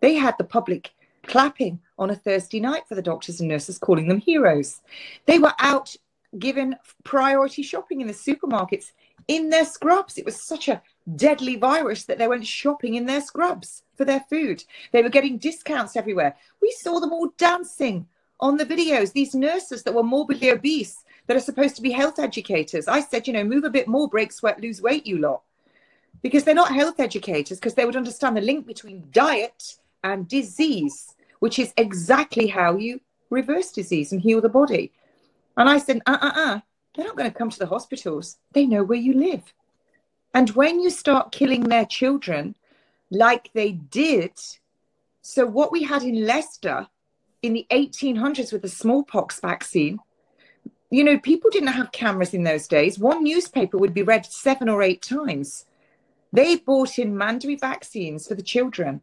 [0.00, 0.90] They had the public
[1.26, 4.80] clapping on a Thursday night for the doctors and nurses, calling them heroes.
[5.26, 5.94] They were out
[6.38, 8.92] given priority shopping in the supermarkets
[9.28, 10.18] in their scrubs.
[10.18, 10.82] It was such a
[11.14, 14.64] deadly virus that they went shopping in their scrubs for their food.
[14.92, 16.36] They were getting discounts everywhere.
[16.60, 18.06] We saw them all dancing
[18.40, 22.18] on the videos, these nurses that were morbidly obese that are supposed to be health
[22.18, 22.86] educators.
[22.86, 25.42] I said, you know, move a bit more, break sweat, lose weight, you lot.
[26.22, 31.14] Because they're not health educators, because they would understand the link between diet and disease,
[31.46, 34.90] which is exactly how you reverse disease and heal the body.
[35.56, 36.60] And I said, uh uh uh,
[36.92, 38.38] they're not going to come to the hospitals.
[38.50, 39.54] They know where you live.
[40.34, 42.56] And when you start killing their children
[43.12, 44.32] like they did,
[45.22, 46.88] so what we had in Leicester
[47.42, 50.00] in the 1800s with the smallpox vaccine,
[50.90, 52.98] you know, people didn't have cameras in those days.
[52.98, 55.64] One newspaper would be read seven or eight times.
[56.32, 59.00] They bought in mandatory vaccines for the children,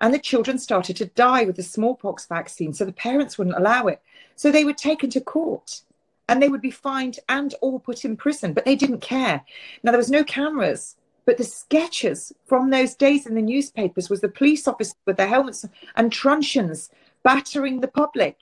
[0.00, 2.72] and the children started to die with the smallpox vaccine.
[2.72, 4.02] So the parents wouldn't allow it.
[4.34, 5.82] So they were taken to court
[6.28, 9.42] and they would be fined and or put in prison, but they didn't care.
[9.82, 14.20] Now, there was no cameras, but the sketches from those days in the newspapers was
[14.20, 16.90] the police officers with their helmets and truncheons
[17.22, 18.38] battering the public,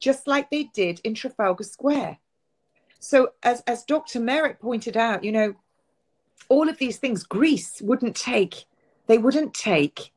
[0.00, 2.18] just like they did in Trafalgar Square.
[2.98, 4.20] So, as, as Dr.
[4.20, 5.54] Merritt pointed out, you know,
[6.48, 8.64] all of these things, Greece wouldn't take,
[9.06, 10.12] they wouldn't take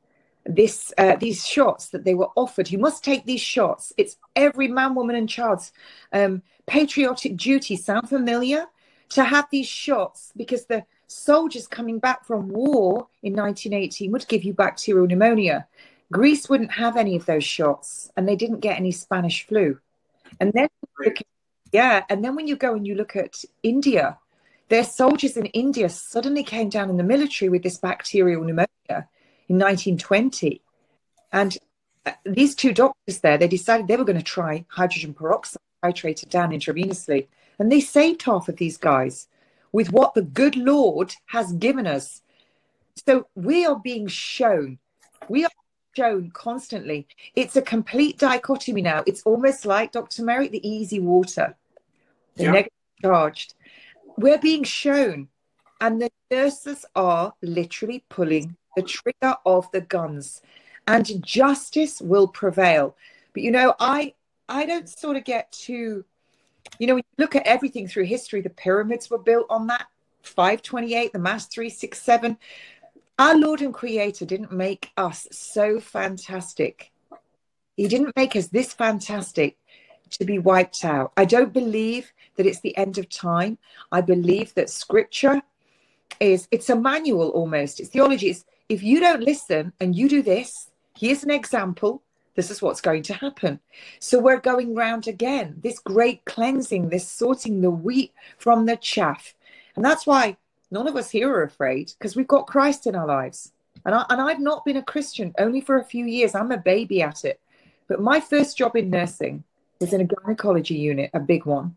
[0.50, 2.72] this uh, these shots that they were offered.
[2.72, 3.94] You must take these shots.
[3.98, 5.72] It's every man, woman, and child's
[6.12, 7.76] um, patriotic duty.
[7.76, 8.66] Sound familiar?
[9.10, 14.44] To have these shots because the soldiers coming back from war in 1918 would give
[14.44, 15.68] you bacterial pneumonia.
[16.12, 19.80] Greece wouldn't have any of those shots, and they didn't get any Spanish flu.
[20.40, 20.68] And then,
[21.72, 24.18] yeah, and then when you go and you look at India,
[24.70, 29.08] their soldiers in India suddenly came down in the military with this bacterial pneumonia
[29.50, 30.62] in 1920.
[31.32, 31.58] And
[32.06, 36.30] uh, these two doctors there, they decided they were going to try hydrogen peroxide titrated
[36.30, 37.28] down intravenously.
[37.58, 39.28] And they saved half of these guys
[39.72, 42.22] with what the good Lord has given us.
[43.06, 44.80] So we are being shown,
[45.28, 45.52] we are
[45.96, 47.08] shown constantly.
[47.36, 49.04] It's a complete dichotomy now.
[49.06, 50.24] It's almost like Dr.
[50.24, 51.56] Merrick, the easy water,
[52.36, 52.52] the yeah.
[52.52, 53.54] negative charged.
[54.18, 55.30] We're being shown,
[55.80, 60.42] and the nurses are literally pulling the trigger of the guns,
[60.88, 62.96] and justice will prevail.
[63.34, 64.14] But you know, I
[64.48, 66.06] I don't sort of get too,
[66.80, 69.88] you know, when you look at everything through history, the pyramids were built on that
[70.24, 72.38] 528, the mass 367.
[73.20, 76.92] Our Lord and Creator didn't make us so fantastic.
[77.76, 79.58] He didn't make us this fantastic
[80.12, 81.12] to be wiped out.
[81.18, 83.58] I don't believe that it's the end of time.
[83.92, 85.42] I believe that scripture
[86.20, 87.80] is it's a manual almost.
[87.80, 88.30] It's theology.
[88.30, 92.04] It's if you don't listen and you do this, here's an example
[92.36, 93.60] this is what's going to happen.
[94.00, 99.34] So we're going round again, this great cleansing, this sorting the wheat from the chaff.
[99.76, 100.38] And that's why
[100.72, 103.52] none of us here are afraid because we've got Christ in our lives.
[103.86, 106.34] And, I, and I've not been a Christian only for a few years.
[106.34, 107.42] I'm a baby at it.
[107.90, 109.44] But my first job in nursing
[109.82, 111.76] was in a gynecology unit, a big one.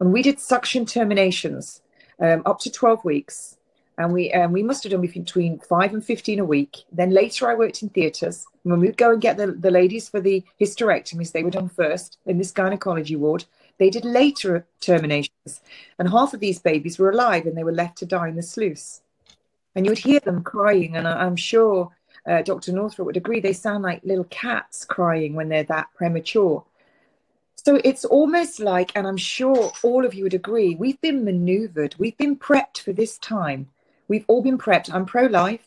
[0.00, 1.82] And we did suction terminations
[2.18, 3.58] um, up to 12 weeks
[4.02, 6.78] and we um, we must have done between five and fifteen a week.
[6.90, 8.46] Then later, I worked in theatres.
[8.64, 12.18] When we'd go and get the, the ladies for the hysterectomies, they were done first
[12.26, 13.44] in this gynecology ward.
[13.78, 15.60] They did later terminations,
[15.98, 18.42] and half of these babies were alive and they were left to die in the
[18.42, 19.02] sluice.
[19.74, 21.90] And you would hear them crying, and I, am sure
[22.26, 22.72] uh, Dr.
[22.72, 23.40] Northrup would agree.
[23.40, 26.64] They sound like little cats crying when they're that premature.
[27.54, 31.94] So it's almost like, and I'm sure all of you would agree, we've been maneuvered,
[31.96, 33.68] we've been prepped for this time
[34.12, 34.92] We've all been prepped.
[34.92, 35.66] I'm pro life.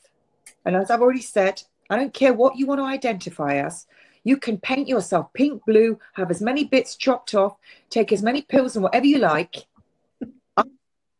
[0.65, 3.87] And as I've already said, I don't care what you want to identify as.
[4.23, 7.57] You can paint yourself pink, blue, have as many bits chopped off,
[7.89, 9.65] take as many pills and whatever you like.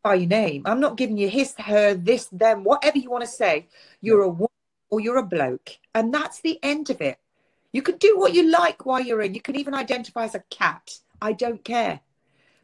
[0.04, 0.62] by your name.
[0.66, 3.66] I'm not giving you his, her, this, them, whatever you want to say.
[4.00, 4.46] You're a woman
[4.90, 5.78] or you're a bloke.
[5.96, 7.18] And that's the end of it.
[7.72, 9.34] You can do what you like while you're in.
[9.34, 11.00] You can even identify as a cat.
[11.20, 11.98] I don't care.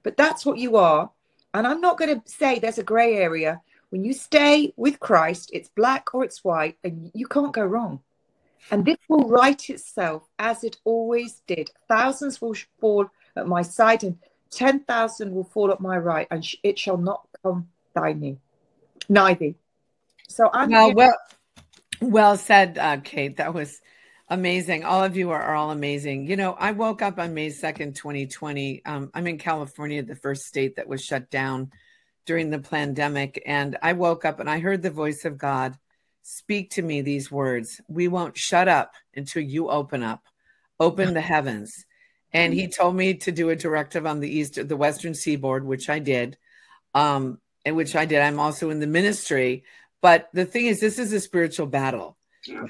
[0.04, 1.10] But that's what you are.
[1.52, 3.60] And I'm not going to say there's a grey area
[3.92, 8.00] when you stay with Christ, it's black or it's white, and you can't go wrong.
[8.70, 11.68] And this will right itself as it always did.
[11.88, 14.16] Thousands will fall at my side, and
[14.50, 18.38] 10,000 will fall at my right, and it shall not come nigh me.
[19.10, 19.52] Neither.
[20.26, 20.70] So I'm.
[20.70, 21.18] Well, well,
[22.00, 23.36] well said, uh, Kate.
[23.36, 23.78] That was
[24.30, 24.84] amazing.
[24.84, 26.28] All of you are, are all amazing.
[26.28, 28.86] You know, I woke up on May 2nd, 2020.
[28.86, 31.72] Um, I'm in California, the first state that was shut down
[32.26, 33.42] during the pandemic.
[33.46, 35.78] And I woke up and I heard the voice of God
[36.22, 40.24] speak to me these words We won't shut up until you open up,
[40.78, 41.84] open the heavens.
[42.34, 45.90] And he told me to do a directive on the east, the western seaboard, which
[45.90, 46.38] I did.
[46.94, 48.20] Um, and which I did.
[48.20, 49.64] I'm also in the ministry.
[50.00, 52.16] But the thing is, this is a spiritual battle.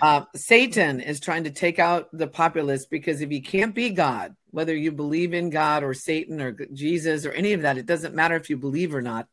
[0.03, 4.36] Uh, Satan is trying to take out the populace because if he can't be God,
[4.50, 8.14] whether you believe in God or Satan or Jesus or any of that, it doesn't
[8.14, 9.28] matter if you believe or not.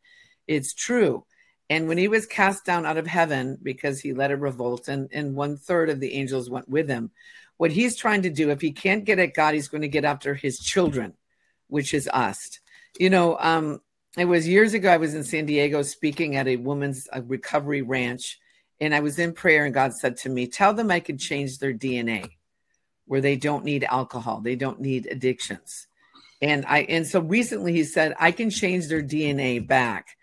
[0.50, 1.26] It's true.
[1.70, 5.08] And when he was cast down out of heaven because he led a revolt, and,
[5.14, 7.12] and one third of the angels went with him,
[7.58, 10.06] what he's trying to do, if he can't get at God, he's going to get
[10.06, 11.14] after his children,
[11.68, 12.60] which is us.
[12.98, 13.82] You know, um,
[14.18, 17.84] it was years ago, I was in San Diego speaking at a woman's a recovery
[17.84, 18.40] ranch,
[18.82, 21.60] and I was in prayer, and God said to me, Tell them I can change
[21.60, 22.32] their DNA
[23.06, 25.86] where they don't need alcohol, they don't need addictions.
[26.42, 30.16] And I and so recently he said, I can change their DNA back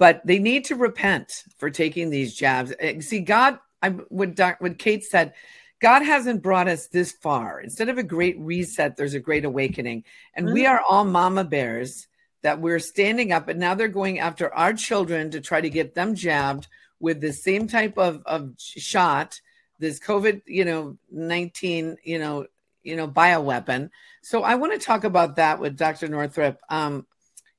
[0.00, 2.72] but they need to repent for taking these jabs.
[2.80, 5.34] Eh, see, God, I what, Doc, what Kate said,
[5.78, 7.60] God hasn't brought us this far.
[7.60, 10.04] Instead of a great reset, there's a great awakening.
[10.34, 10.54] And mm-hmm.
[10.54, 12.08] we are all mama bears
[12.42, 15.94] that we're standing up, and now they're going after our children to try to get
[15.94, 16.66] them jabbed
[16.98, 19.38] with the same type of, of shot,
[19.78, 22.46] this COVID, you know, 19, you know,
[22.82, 23.90] you know, bioweapon.
[24.22, 26.08] So I want to talk about that with Dr.
[26.08, 26.58] Northrup.
[26.70, 27.06] Um,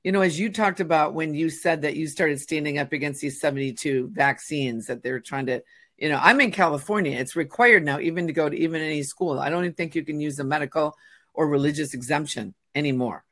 [0.03, 3.21] you know, as you talked about when you said that you started standing up against
[3.21, 5.61] these 72 vaccines that they're trying to,
[5.97, 7.17] you know, I'm in California.
[7.17, 9.39] It's required now, even to go to even any school.
[9.39, 10.95] I don't even think you can use a medical
[11.33, 13.23] or religious exemption anymore.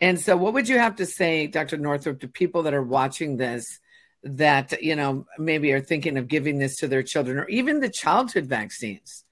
[0.00, 1.76] And so, what would you have to say, Dr.
[1.76, 3.80] Northrup, to people that are watching this
[4.22, 7.88] that, you know, maybe are thinking of giving this to their children or even the
[7.88, 9.24] childhood vaccines?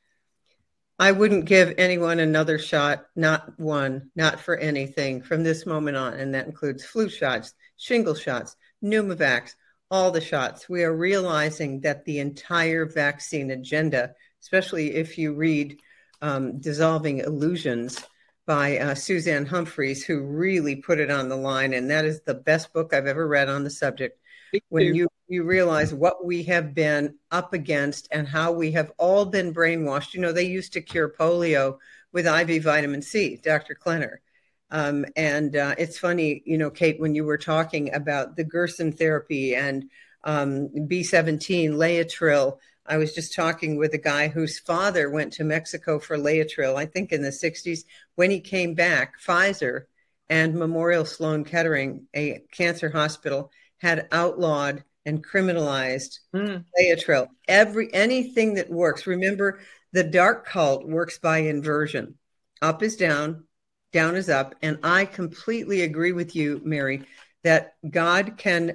[1.01, 6.13] I wouldn't give anyone another shot, not one, not for anything from this moment on.
[6.13, 9.55] And that includes flu shots, shingle shots, Pneumovax,
[9.91, 10.69] all the shots.
[10.69, 15.81] We are realizing that the entire vaccine agenda, especially if you read
[16.21, 17.99] um, Dissolving Illusions
[18.45, 21.73] by uh, Suzanne Humphries, who really put it on the line.
[21.73, 24.21] And that is the best book I've ever read on the subject.
[24.69, 29.25] When you, you realize what we have been up against and how we have all
[29.25, 30.13] been brainwashed.
[30.13, 31.79] You know, they used to cure polio
[32.13, 33.77] with IV vitamin C, Dr.
[33.81, 34.17] Klenner.
[34.73, 38.93] Um, and uh, it's funny, you know, Kate, when you were talking about the Gerson
[38.93, 39.89] therapy and
[40.25, 46.01] um, B17, Laetrile, I was just talking with a guy whose father went to Mexico
[46.01, 47.85] for Laetrile, I think in the 60s.
[48.17, 49.83] When he came back, Pfizer
[50.29, 56.65] and Memorial Sloan Kettering, a cancer hospital, had outlawed and criminalized mm.
[56.79, 57.29] Laetrile.
[57.49, 59.07] Every anything that works.
[59.07, 59.61] Remember,
[59.93, 62.17] the dark cult works by inversion.
[62.63, 63.45] Up is down,
[63.93, 64.55] down is up.
[64.63, 67.03] And I completely agree with you, Mary,
[67.43, 68.75] that God can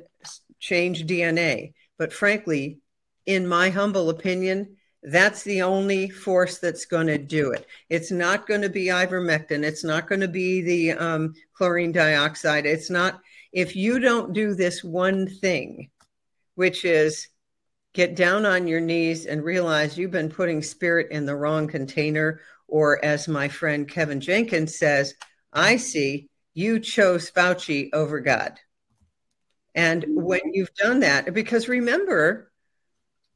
[0.59, 1.73] change DNA.
[1.97, 2.79] But frankly,
[3.25, 7.67] in my humble opinion, that's the only force that's going to do it.
[7.89, 9.63] It's not going to be ivermectin.
[9.63, 12.65] It's not going to be the um, chlorine dioxide.
[12.65, 13.21] It's not,
[13.53, 15.89] if you don't do this one thing,
[16.55, 17.27] which is
[17.93, 22.41] get down on your knees and realize you've been putting spirit in the wrong container,
[22.67, 25.13] or as my friend Kevin Jenkins says,
[25.53, 28.59] I see you chose Fauci over God.
[29.73, 32.51] And when you've done that, because remember,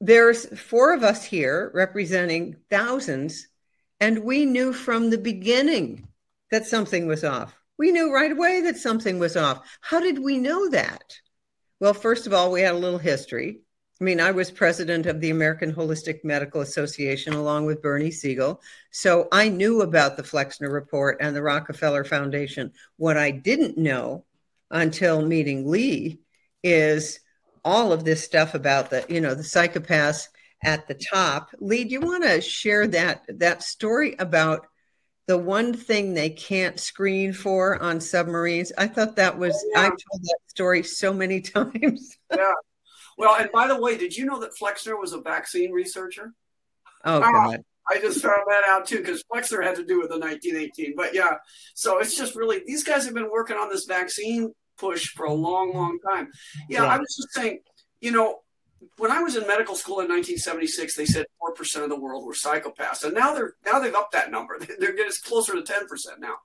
[0.02, 3.48] there's four of us here representing thousands,
[4.00, 6.08] and we knew from the beginning
[6.52, 7.54] that something was off.
[7.78, 9.66] We knew right away that something was off.
[9.82, 11.04] How did we know that?
[11.80, 13.60] Well, first of all, we had a little history.
[14.00, 18.62] I mean, I was president of the American Holistic Medical Association along with Bernie Siegel.
[18.92, 22.72] So I knew about the Flexner Report and the Rockefeller Foundation.
[22.98, 24.26] What I didn't know
[24.72, 26.20] until meeting Lee
[26.64, 27.20] is
[27.66, 30.28] all of this stuff about the you know the psychopaths
[30.64, 31.50] at the top.
[31.60, 34.68] Lee, do you want to share that that story about
[35.30, 38.72] the one thing they can't screen for on submarines?
[38.80, 39.82] I thought that was oh, yeah.
[39.82, 42.18] I told that story so many times.
[42.36, 42.54] yeah.
[43.16, 46.34] Well, and by the way, did you know that Flexner was a vaccine researcher?
[47.06, 47.64] Oh ah, God.
[47.88, 50.96] I just found that out too because Flexner had to do with the 1918.
[50.98, 51.34] But yeah,
[51.76, 55.34] so it's just really these guys have been working on this vaccine push for a
[55.34, 56.32] long, long time.
[56.70, 56.90] Yeah, yeah.
[56.90, 57.60] I was just saying,
[58.02, 58.40] you know,
[58.98, 62.26] when I was in medical school in 1976, they said four percent of the world
[62.26, 64.58] were psychopaths, and now they're now they've upped that number.
[64.80, 66.36] They're getting closer to ten percent now.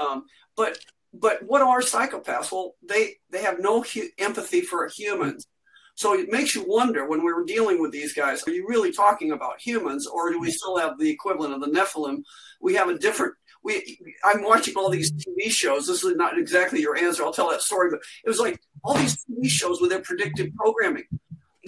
[0.00, 0.24] Um,
[0.56, 0.78] but
[1.14, 2.52] but what are psychopaths?
[2.52, 5.46] Well, they they have no hu- empathy for humans.
[5.94, 8.92] So it makes you wonder when we were dealing with these guys, are you really
[8.92, 12.22] talking about humans or do we still have the equivalent of the Nephilim?
[12.60, 13.34] We have a different
[13.64, 15.86] we I'm watching all these TV shows.
[15.86, 17.24] This is not exactly your answer.
[17.24, 20.54] I'll tell that story, but it was like all these TV shows with their predictive
[20.56, 21.04] programming.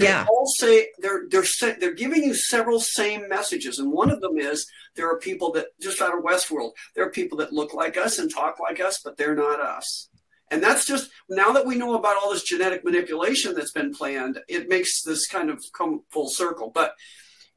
[0.04, 0.26] Yeah.
[0.28, 1.44] all say they're they're
[1.78, 5.66] they're giving you several same messages, and one of them is there are people that
[5.80, 6.72] just out of Westworld.
[6.94, 10.08] There are people that look like us and talk like us, but they're not us.
[10.50, 14.40] And that's just now that we know about all this genetic manipulation that's been planned,
[14.48, 16.70] it makes this kind of come full circle.
[16.74, 16.94] But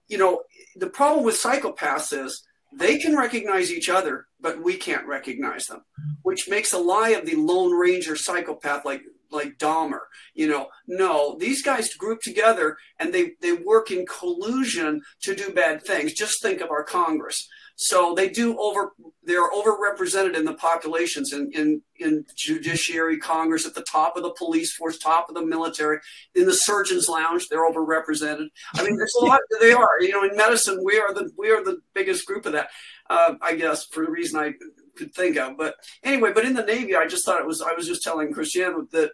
[0.07, 0.43] you know,
[0.75, 5.83] the problem with psychopaths is they can recognize each other, but we can't recognize them,
[6.23, 9.03] which makes a lie of the Lone Ranger psychopath like
[9.33, 9.99] like Dahmer.
[10.33, 15.51] You know, no, these guys group together and they they work in collusion to do
[15.51, 16.13] bad things.
[16.13, 17.47] Just think of our Congress.
[17.75, 23.73] So they do over they're overrepresented in the populations in, in in judiciary, Congress, at
[23.73, 25.99] the top of the police force, top of the military,
[26.35, 28.47] in the surgeon's lounge, they're overrepresented.
[28.75, 30.01] I mean, there's a lot they are.
[30.01, 32.69] You know, in medicine, we are the we are the biggest group of that.
[33.09, 34.53] Uh, I guess for the reason I
[34.95, 35.57] could think of.
[35.57, 38.31] But anyway, but in the Navy, I just thought it was I was just telling
[38.31, 39.11] Christiane that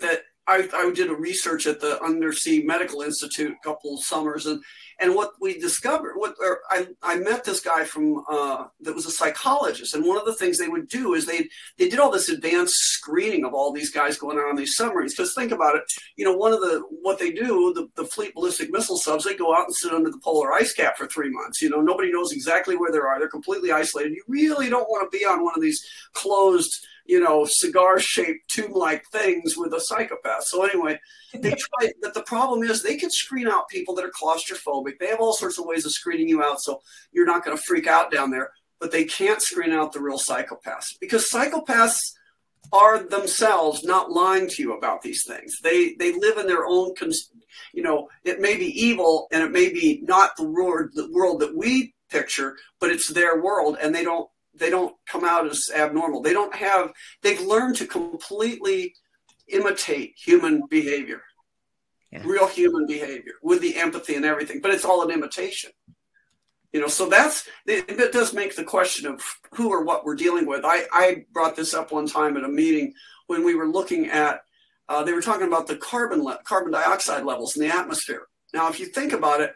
[0.00, 4.46] that I, I did a research at the Undersea Medical Institute a couple of summers,
[4.46, 4.62] and
[4.98, 6.34] and what we discovered, what
[6.70, 10.34] I, I met this guy from uh, that was a psychologist, and one of the
[10.34, 13.92] things they would do is they they did all this advanced screening of all these
[13.92, 15.14] guys going on these submarines.
[15.14, 15.84] Because think about it,
[16.16, 19.36] you know, one of the what they do, the, the fleet ballistic missile subs, they
[19.36, 21.62] go out and sit under the polar ice cap for three months.
[21.62, 23.18] You know, nobody knows exactly where they are.
[23.20, 24.12] They're completely isolated.
[24.12, 25.80] You really don't want to be on one of these
[26.12, 30.44] closed you know, cigar shaped tube like things with a psychopath.
[30.44, 31.00] So anyway,
[31.34, 31.50] they
[31.80, 34.92] try but the problem is they can screen out people that are claustrophobic.
[35.00, 36.80] They have all sorts of ways of screening you out so
[37.10, 40.18] you're not going to freak out down there, but they can't screen out the real
[40.18, 41.98] psychopaths because psychopaths
[42.72, 45.58] are themselves not lying to you about these things.
[45.64, 46.94] They they live in their own
[47.74, 51.40] you know, it may be evil and it may be not the world the world
[51.40, 55.70] that we picture, but it's their world and they don't they don't come out as
[55.74, 56.22] abnormal.
[56.22, 56.92] They don't have,
[57.22, 58.94] they've learned to completely
[59.48, 61.22] imitate human behavior,
[62.12, 62.22] yeah.
[62.24, 65.70] real human behavior with the empathy and everything, but it's all an imitation.
[66.72, 69.20] You know, so that's it does make the question of
[69.54, 70.64] who or what we're dealing with.
[70.64, 72.94] I, I brought this up one time at a meeting
[73.26, 74.42] when we were looking at
[74.88, 78.26] uh, they were talking about the carbon le- carbon dioxide levels in the atmosphere.
[78.52, 79.54] Now, if you think about it,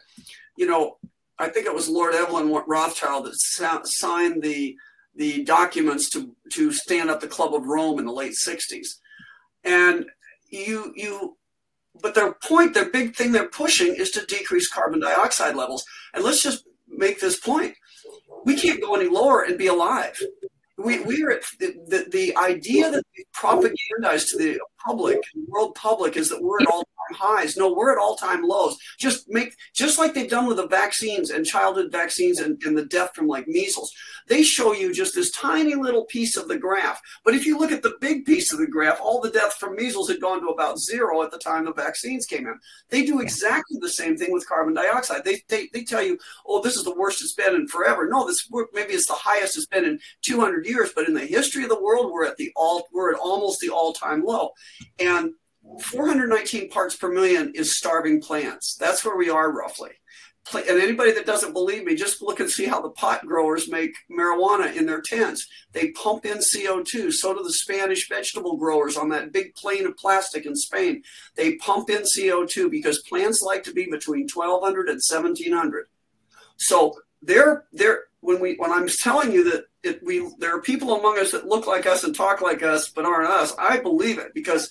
[0.57, 0.99] you know,
[1.39, 4.77] I think it was Lord Evelyn Rothschild that sa- signed the
[5.17, 8.87] the documents to to stand up the Club of Rome in the late '60s,
[9.65, 10.07] and
[10.51, 11.37] you you.
[12.03, 15.85] But their point, their big thing they're pushing is to decrease carbon dioxide levels.
[16.13, 17.75] And let's just make this point.
[18.45, 20.19] We can't go any lower and be alive.
[20.77, 26.17] We, we are the, the, the idea that we propagandize to the public, world public,
[26.17, 27.57] is that we're at all highs.
[27.57, 28.77] No, we're at all time lows.
[28.99, 32.85] Just make just like they've done with the vaccines and childhood vaccines and, and the
[32.85, 33.93] death from like measles.
[34.27, 37.01] They show you just this tiny little piece of the graph.
[37.25, 39.77] But if you look at the big piece of the graph, all the deaths from
[39.77, 42.59] measles had gone to about zero at the time the vaccines came in.
[42.89, 45.25] They do exactly the same thing with carbon dioxide.
[45.25, 48.09] They, they, they tell you, oh, this is the worst it's been in forever.
[48.09, 51.65] No, this maybe it's the highest it's been in 200 years, but in the history
[51.65, 54.51] of the world, we're at the all we're at almost the all time low.
[54.99, 55.33] And
[55.81, 58.77] 419 parts per million is starving plants.
[58.79, 59.91] That's where we are roughly.
[60.53, 63.95] And anybody that doesn't believe me, just look and see how the pot growers make
[64.11, 65.47] marijuana in their tents.
[65.73, 67.13] They pump in CO2.
[67.13, 71.03] So do the Spanish vegetable growers on that big plain of plastic in Spain.
[71.35, 75.87] They pump in CO2 because plants like to be between 1200 and 1700.
[76.59, 80.99] So they're, they're, when we when I'm telling you that it, we there are people
[80.99, 84.19] among us that look like us and talk like us but aren't us, I believe
[84.19, 84.71] it because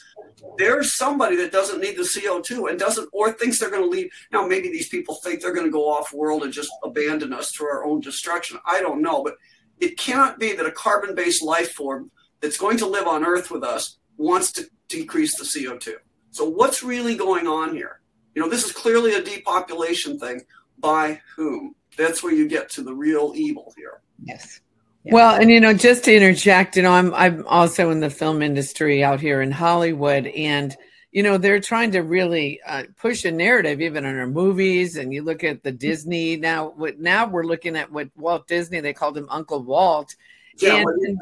[0.57, 4.09] there's somebody that doesn't need the CO2 and doesn't or thinks they're going to leave.
[4.31, 7.51] Now maybe these people think they're going to go off world and just abandon us
[7.53, 8.57] to our own destruction.
[8.65, 9.35] I don't know, but
[9.79, 12.09] it cannot be that a carbon-based life form
[12.41, 15.93] that's going to live on Earth with us wants to decrease the CO2.
[16.31, 18.01] So what's really going on here?
[18.33, 20.41] You know, this is clearly a depopulation thing.
[20.79, 21.75] By whom?
[21.97, 24.01] That's where you get to the real evil here.
[24.23, 24.61] Yes.
[25.03, 25.13] Yeah.
[25.13, 28.41] Well, and you know, just to interject, you know, I'm I'm also in the film
[28.41, 30.75] industry out here in Hollywood, and
[31.11, 34.95] you know, they're trying to really uh, push a narrative, even in our movies.
[34.95, 36.69] And you look at the Disney now.
[36.69, 40.15] What now we're looking at what Walt Disney they called him Uncle Walt,
[40.57, 41.19] yeah, and,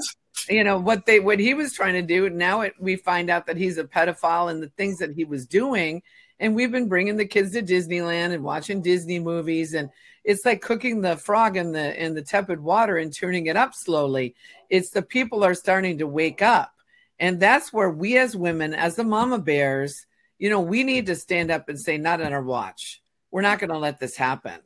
[0.48, 2.30] you know what they what he was trying to do.
[2.30, 5.48] Now it, we find out that he's a pedophile and the things that he was
[5.48, 6.04] doing.
[6.40, 9.90] And we've been bringing the kids to Disneyland and watching Disney movies and
[10.24, 13.74] it's like cooking the frog in the in the tepid water and turning it up
[13.74, 14.36] slowly.
[14.70, 16.74] It's the people are starting to wake up.
[17.20, 20.06] And that's where we as women as the mama bears
[20.40, 23.02] you know we need to stand up and say not on our watch.
[23.30, 24.60] We're not going to let this happen.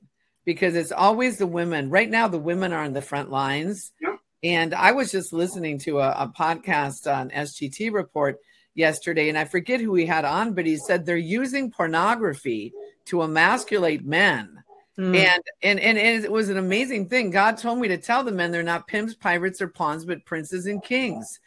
[0.45, 1.89] Because it's always the women.
[1.89, 3.91] Right now the women are on the front lines.
[4.43, 8.37] And i was just listening to a, a podcast on sgt report
[8.75, 12.71] yesterday and i forget who he had on but he said they're using pornography
[13.05, 14.63] to emasculate men
[14.97, 15.15] Mm.
[15.15, 17.29] And, and and it was an amazing thing.
[17.29, 20.67] God told me to tell the men they're not pimps, pirates, or pawns, but princes
[20.67, 21.39] and kings.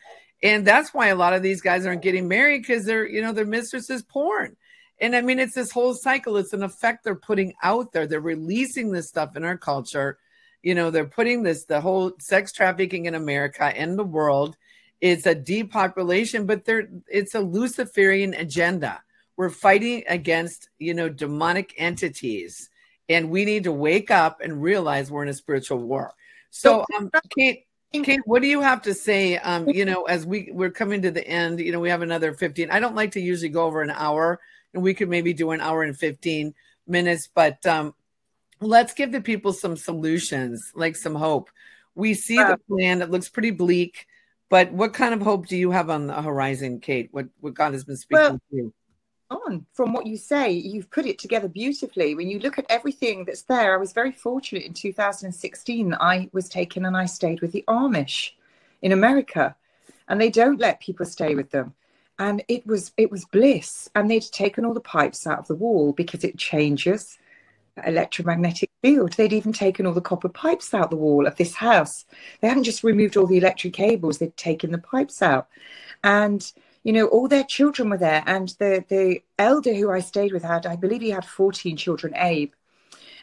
[0.43, 3.33] And that's why a lot of these guys aren't getting married because they're, you know,
[3.33, 4.57] their mistress is porn.
[5.01, 6.37] And I mean, it's this whole cycle.
[6.37, 8.07] It's an effect they're putting out there.
[8.07, 10.19] They're releasing this stuff in our culture.
[10.63, 14.57] You know, they're putting this, the whole sex trafficking in America and the world.
[15.01, 19.01] It's a depopulation, but they're it's a Luciferian agenda.
[19.37, 22.69] We're fighting against, you know, demonic entities
[23.09, 26.13] and we need to wake up and realize we're in a spiritual war.
[26.51, 29.39] So, um, Kate, Kate, what do you have to say?
[29.39, 32.35] Um, you know, as we we're coming to the end, you know, we have another
[32.35, 32.71] 15.
[32.71, 34.41] I don't like to usually go over an hour,
[34.75, 36.55] and we could maybe do an hour and 15
[36.87, 37.95] minutes, but um,
[38.61, 41.51] let's give the people some solutions, like some hope.
[41.95, 44.07] We see the plan; it looks pretty bleak.
[44.51, 47.09] But what kind of hope do you have on the horizon, Kate?
[47.13, 48.75] What what God has been speaking well, to you?
[49.31, 50.51] On from what you say.
[50.51, 52.15] You've put it together beautifully.
[52.15, 55.91] When you look at everything that's there, I was very fortunate in 2016.
[55.91, 58.31] that I was taken and I stayed with the Amish
[58.83, 59.57] in America,
[60.09, 61.75] and they don't let people stay with them.
[62.19, 63.89] And it was it was bliss.
[63.95, 67.19] And they'd taken all the pipes out of the wall because it changes
[67.87, 69.13] electromagnetic field.
[69.13, 72.05] They'd even taken all the copper pipes out the wall of this house.
[72.41, 75.49] They hadn't just removed all the electric cables; they'd taken the pipes out,
[76.03, 76.51] and
[76.89, 78.25] you know, all their children were there.
[78.27, 82.15] And the, the elder who I stayed with had, I believe he had 14 children,
[82.17, 82.53] Abe.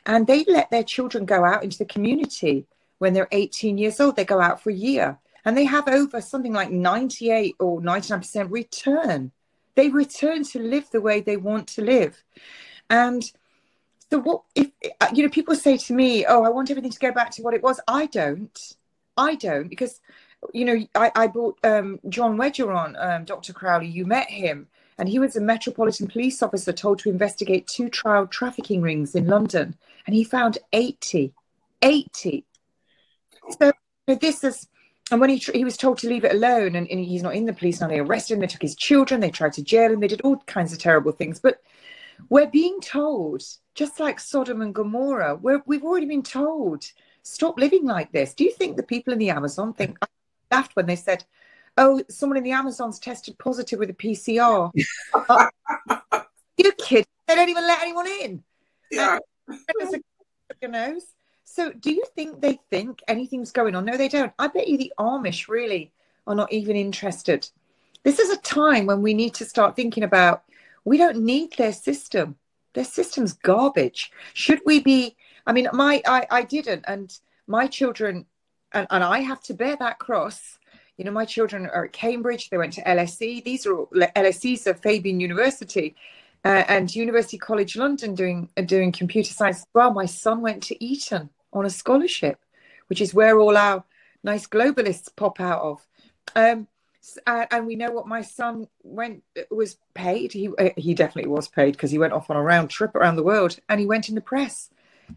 [0.05, 2.67] And they let their children go out into the community
[2.99, 4.17] when they're 18 years old.
[4.17, 8.51] They go out for a year and they have over something like 98 or 99%
[8.51, 9.31] return.
[9.73, 12.23] They return to live the way they want to live.
[12.91, 13.23] And
[14.11, 14.69] so, what if,
[15.01, 17.41] uh, you know, people say to me, Oh, I want everything to go back to
[17.41, 17.79] what it was.
[17.87, 18.75] I don't.
[19.17, 20.01] I don't because
[20.53, 23.53] you know, I, I brought um, John Wedger on, um, Dr.
[23.53, 23.87] Crowley.
[23.87, 24.67] You met him,
[24.97, 29.27] and he was a Metropolitan Police officer told to investigate two child trafficking rings in
[29.27, 29.75] London,
[30.05, 31.33] and he found 80.
[31.81, 32.45] 80.
[33.59, 33.71] So
[34.07, 34.67] this is,
[35.11, 37.45] and when he he was told to leave it alone, and, and he's not in
[37.45, 37.87] the police now.
[37.87, 38.39] They arrested him.
[38.39, 39.21] They took his children.
[39.21, 39.99] They tried to jail him.
[39.99, 41.39] They did all kinds of terrible things.
[41.39, 41.61] But
[42.29, 43.43] we're being told,
[43.75, 46.85] just like Sodom and Gomorrah, we're, we've already been told,
[47.23, 48.33] stop living like this.
[48.33, 49.97] Do you think the people in the Amazon think?
[50.01, 50.07] I
[50.55, 51.23] laughed when they said,
[51.77, 54.71] "Oh, someone in the Amazon's tested positive with a PCR."
[56.57, 57.05] you kidding?
[57.27, 58.43] They don't even let anyone in.
[58.91, 59.19] Yeah.
[60.61, 61.07] Your nose.
[61.43, 63.85] So, do you think they think anything's going on?
[63.85, 64.33] No, they don't.
[64.39, 65.91] I bet you the Amish really
[66.27, 67.49] are not even interested.
[68.03, 70.43] This is a time when we need to start thinking about
[70.83, 72.35] we don't need their system.
[72.73, 74.11] Their system's garbage.
[74.33, 75.15] Should we be?
[75.47, 78.25] I mean, my I, I didn't, and my children,
[78.75, 80.59] and, and I have to bear that cross.
[80.97, 82.49] You know, my children are at Cambridge.
[82.49, 83.43] They went to LSE.
[83.43, 85.95] These are all, LSE's of Fabian University.
[86.43, 89.91] Uh, and University College London doing uh, doing computer science as well.
[89.91, 92.39] My son went to Eton on a scholarship,
[92.87, 93.83] which is where all our
[94.23, 95.87] nice globalists pop out of.
[96.35, 96.67] Um,
[97.25, 100.33] and we know what my son went was paid.
[100.33, 103.15] He uh, he definitely was paid because he went off on a round trip around
[103.15, 104.69] the world, and he went in the press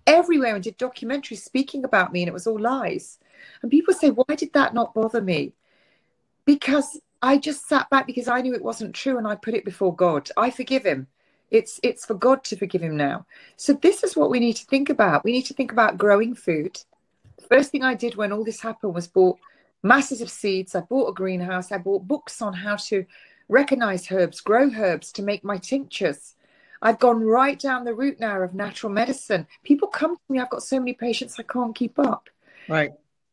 [0.06, 3.18] everywhere and did documentaries speaking about me, and it was all lies.
[3.62, 5.53] And people say, why did that not bother me?
[6.45, 9.64] Because I just sat back because I knew it wasn't true, and I put it
[9.64, 10.30] before God.
[10.36, 11.09] I forgive him.
[11.51, 13.26] It's it's for God to forgive him now.
[13.57, 15.24] So this is what we need to think about.
[15.24, 16.78] We need to think about growing food.
[17.39, 19.39] The first thing I did when all this happened was bought
[19.82, 20.74] masses of seeds.
[20.74, 21.72] I bought a greenhouse.
[21.72, 23.07] I bought books on how to
[23.49, 26.34] recognize herbs, grow herbs to make my tinctures.
[26.82, 29.47] I've gone right down the route now of natural medicine.
[29.64, 30.39] People come to me.
[30.39, 32.28] I've got so many patients I can't keep up.
[32.68, 32.91] Right.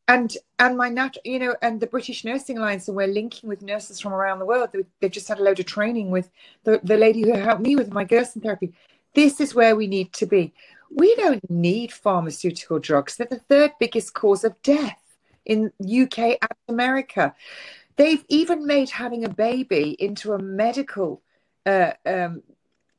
[0.07, 3.63] And and my nat, you know, and the British Nursing Alliance, and we're linking with
[3.63, 4.69] nurses from around the world.
[4.71, 6.29] They, they've just had a load of training with
[6.63, 8.73] the, the lady who helped me with my Gerson therapy.
[9.15, 10.53] This is where we need to be.
[10.91, 13.15] We don't need pharmaceutical drugs.
[13.15, 15.01] They're the third biggest cause of death
[15.45, 17.33] in UK and America.
[17.95, 21.21] They've even made having a baby into a medical
[21.65, 22.43] uh, um,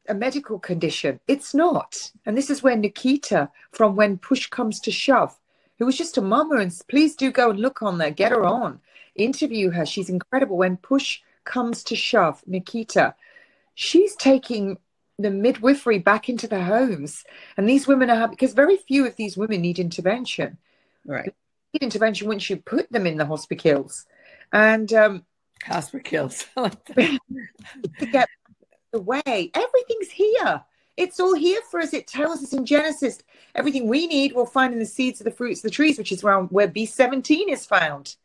[0.09, 1.21] a medical condition.
[1.27, 2.13] It's not.
[2.25, 5.37] And this is where Nikita from When Push Comes to Shove,
[5.79, 8.45] who was just a mama, and please do go and look on there, get her
[8.45, 8.81] on,
[9.15, 9.87] interview her.
[9.87, 10.57] She's incredible.
[10.57, 13.15] When Push Comes to Shove, Nikita,
[13.75, 14.79] she's taking
[15.19, 17.25] the midwifery back into the homes.
[17.57, 20.59] And these women are because very few of these women need intervention.
[21.05, 21.35] Right.
[21.73, 24.07] Need intervention once you put them in the hospitals.
[24.53, 25.25] And um
[25.63, 27.19] hospitals to
[28.13, 28.29] get
[28.93, 29.51] the way.
[29.55, 30.65] Everything's here.
[30.97, 31.93] It's all here for us.
[31.93, 33.19] It tells us in Genesis
[33.55, 36.13] everything we need we'll find in the seeds of the fruits of the trees, which
[36.13, 38.17] is around where B17 is found.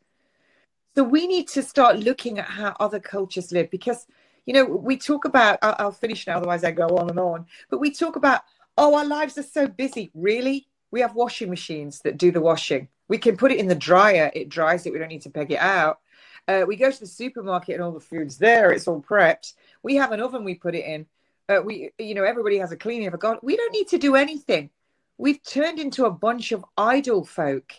[0.94, 4.06] So we need to start looking at how other cultures live because,
[4.46, 7.46] you know, we talk about, I'll, I'll finish now, otherwise I go on and on,
[7.70, 8.42] but we talk about,
[8.76, 10.10] oh, our lives are so busy.
[10.14, 10.66] Really?
[10.90, 12.88] We have washing machines that do the washing.
[13.08, 15.50] We can put it in the dryer, it dries it, we don't need to peg
[15.52, 16.00] it out.
[16.48, 19.54] Uh, we go to the supermarket and all the food's there, it's all prepped.
[19.82, 21.06] We have an oven we put it in.
[21.48, 23.38] Uh, we, you know, everybody has a cleaning of a god.
[23.42, 24.70] We don't need to do anything.
[25.18, 27.72] We've turned into a bunch of idle folk.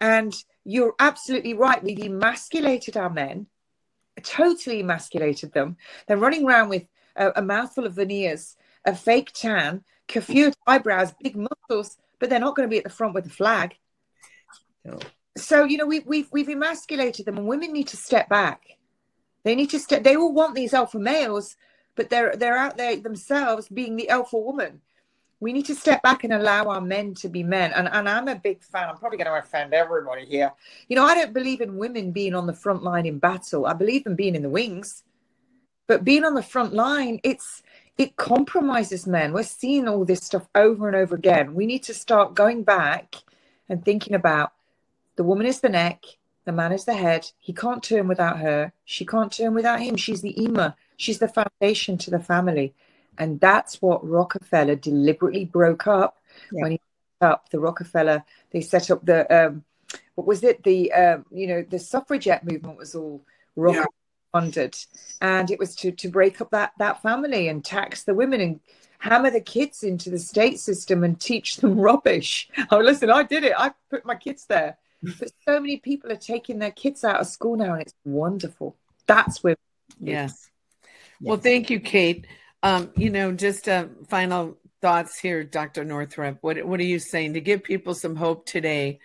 [0.00, 0.34] And
[0.64, 1.82] you're absolutely right.
[1.82, 3.46] We've emasculated our men,
[4.22, 5.76] totally emasculated them.
[6.06, 6.84] They're running around with
[7.16, 12.56] a, a mouthful of veneers, a fake tan, coiffure eyebrows, big muscles, but they're not
[12.56, 13.76] going to be at the front with the flag.
[14.84, 14.98] No.
[15.36, 18.62] So you know we, we've we've emasculated them, and women need to step back.
[19.44, 20.02] They need to step.
[20.02, 21.56] They all want these alpha males,
[21.96, 24.80] but they're they're out there themselves being the alpha woman.
[25.40, 27.72] We need to step back and allow our men to be men.
[27.72, 28.88] And and I'm a big fan.
[28.88, 30.52] I'm probably going to offend everybody here.
[30.88, 33.66] You know, I don't believe in women being on the front line in battle.
[33.66, 35.02] I believe in being in the wings.
[35.86, 37.62] But being on the front line, it's
[37.98, 39.32] it compromises men.
[39.32, 41.54] We're seeing all this stuff over and over again.
[41.54, 43.16] We need to start going back
[43.68, 44.52] and thinking about
[45.16, 46.04] the woman is the neck,
[46.44, 47.30] the man is the head.
[47.38, 48.72] He can't turn without her.
[48.84, 49.96] She can't turn without him.
[49.96, 50.76] She's the Ima.
[51.00, 52.74] She's the foundation to the family.
[53.18, 56.18] And that's what Rockefeller deliberately broke up
[56.52, 56.62] yeah.
[56.62, 56.80] when he
[57.20, 58.24] set up the Rockefeller.
[58.50, 59.64] They set up the um,
[60.14, 60.62] what was it?
[60.62, 63.22] The um, you know the suffragette movement was all
[63.56, 64.40] Rockefeller yeah.
[64.40, 64.76] funded,
[65.20, 68.60] and it was to to break up that that family and tax the women and
[69.00, 72.48] hammer the kids into the state system and teach them rubbish.
[72.70, 73.54] Oh, listen, I did it.
[73.56, 77.26] I put my kids there but so many people are taking their kids out of
[77.26, 78.76] school now, and it's wonderful.
[79.06, 79.56] That's where.
[79.98, 80.49] Yes.
[81.20, 82.26] Well, thank you, Kate.
[82.62, 85.84] Um, you know, just uh, final thoughts here, Dr.
[85.84, 86.38] Northrup.
[86.40, 89.00] What What are you saying to give people some hope today?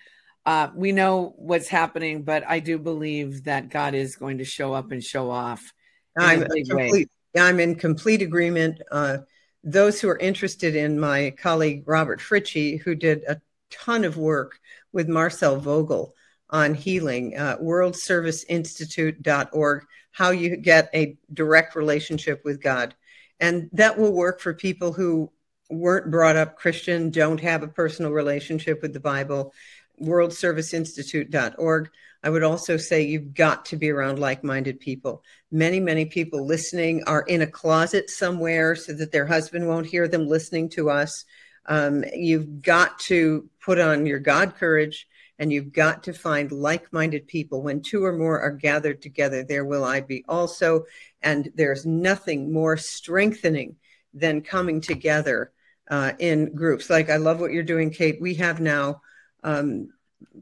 [0.45, 4.73] uh, we know what's happening, but I do believe that God is going to show
[4.73, 5.73] up and show off.
[6.17, 8.81] I'm, complete, I'm in complete agreement.
[8.91, 9.19] Uh,
[9.63, 13.41] those who are interested in my colleague Robert Fritchie, who did a
[13.71, 14.59] ton of work
[14.93, 16.13] with Marcel Vogel
[16.55, 22.95] on healing, uh, worldserviceinstitute.org, how you get a direct relationship with God.
[23.41, 25.29] And that will work for people who
[25.69, 29.53] weren't brought up Christian, don't have a personal relationship with the Bible,
[30.01, 31.89] worldserviceinstitute.org.
[32.23, 35.25] I would also say you've got to be around like minded people.
[35.51, 40.07] Many, many people listening are in a closet somewhere so that their husband won't hear
[40.07, 41.25] them listening to us.
[41.65, 45.09] Um, you've got to put on your God courage
[45.39, 47.61] and you've got to find like minded people.
[47.61, 50.85] When two or more are gathered together, there will I be also.
[51.21, 53.75] And there's nothing more strengthening
[54.13, 55.51] than coming together
[55.89, 56.89] uh, in groups.
[56.89, 58.21] Like I love what you're doing, Kate.
[58.21, 59.01] We have now
[59.43, 59.89] um,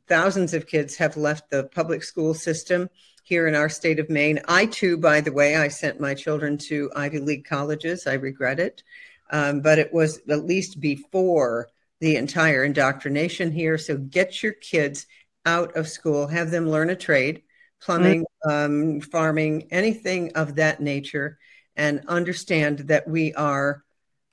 [0.07, 2.89] thousands of kids have left the public school system
[3.23, 4.39] here in our state of Maine.
[4.47, 8.05] I too, by the way, I sent my children to Ivy League colleges.
[8.05, 8.83] I regret it,
[9.31, 11.69] um, but it was at least before
[12.03, 13.77] the entire indoctrination here.
[13.77, 15.07] So get your kids
[15.45, 17.43] out of school, have them learn a trade,
[17.81, 18.95] plumbing, mm-hmm.
[18.95, 21.39] um, farming, anything of that nature,
[21.77, 23.85] and understand that we are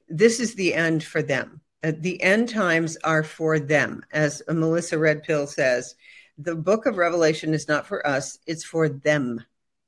[0.09, 1.61] this is the end for them.
[1.85, 4.03] Uh, the end times are for them.
[4.11, 5.95] As Melissa Redpill says,
[6.39, 9.45] the book of Revelation is not for us, it's for them.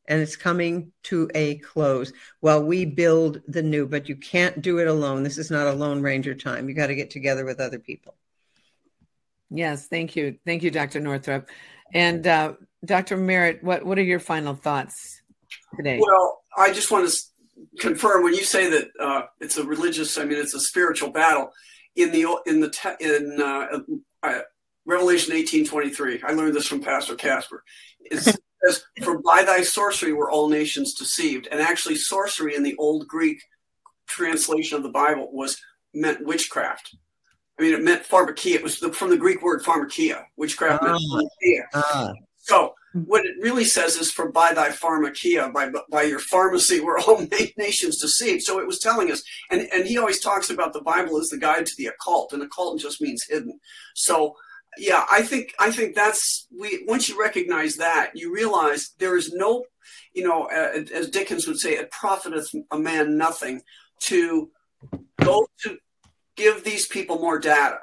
[0.08, 4.78] And it's coming to a close while we build the new, but you can't do
[4.78, 5.22] it alone.
[5.22, 6.68] This is not a Lone Ranger time.
[6.68, 8.16] You got to get together with other people.
[9.50, 10.38] Yes, thank you.
[10.44, 10.98] Thank you, Dr.
[11.00, 11.48] Northrup.
[11.94, 13.16] And uh, Dr.
[13.16, 15.20] Merritt, what, what are your final thoughts
[15.76, 16.00] today?
[16.00, 20.24] Well, I just want to confirm when you say that uh, it's a religious, I
[20.24, 21.50] mean, it's a spiritual battle.
[21.94, 23.80] In the in the te- in uh,
[24.22, 24.40] uh,
[24.84, 27.62] Revelation eighteen twenty three, I learned this from Pastor Casper.
[28.00, 32.76] It says, "For by thy sorcery were all nations deceived." And actually, sorcery in the
[32.76, 33.40] Old Greek
[34.06, 35.60] translation of the Bible was
[35.94, 36.96] meant witchcraft.
[37.58, 38.56] I mean, it meant pharmakeia.
[38.56, 40.24] It was the, from the Greek word pharmakeia.
[40.36, 41.16] Witchcraft meant ah.
[41.16, 41.62] pharmakeia.
[41.74, 42.12] Ah.
[42.38, 46.98] So what it really says is for by thy pharmakeia by by your pharmacy were
[46.98, 47.26] all
[47.56, 51.18] nations deceived so it was telling us and and he always talks about the bible
[51.18, 53.58] as the guide to the occult and occult just means hidden
[53.94, 54.34] so
[54.78, 59.32] yeah i think i think that's we once you recognize that you realize there is
[59.32, 59.64] no
[60.14, 63.60] you know uh, as dickens would say it profiteth a man nothing
[64.00, 64.50] to
[65.22, 65.76] go to
[66.36, 67.78] give these people more data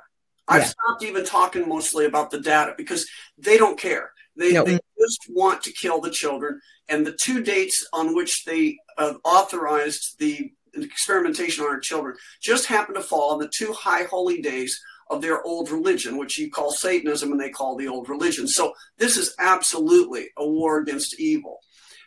[0.50, 4.12] I've stopped even talking mostly about the data because they don't care.
[4.36, 4.64] They, no.
[4.64, 6.60] they just want to kill the children.
[6.88, 12.66] And the two dates on which they uh, authorized the experimentation on our children just
[12.66, 14.80] happened to fall on the two high holy days
[15.10, 18.48] of their old religion, which you call Satanism and they call the old religion.
[18.48, 21.60] So this is absolutely a war against evil.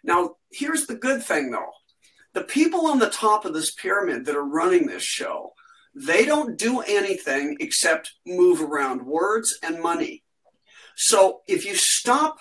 [0.05, 1.73] Now, here's the good thing though
[2.35, 5.53] the people on the top of this pyramid that are running this show,
[5.95, 10.25] they don't do anything except move around words and money.
[10.97, 12.39] So if you stop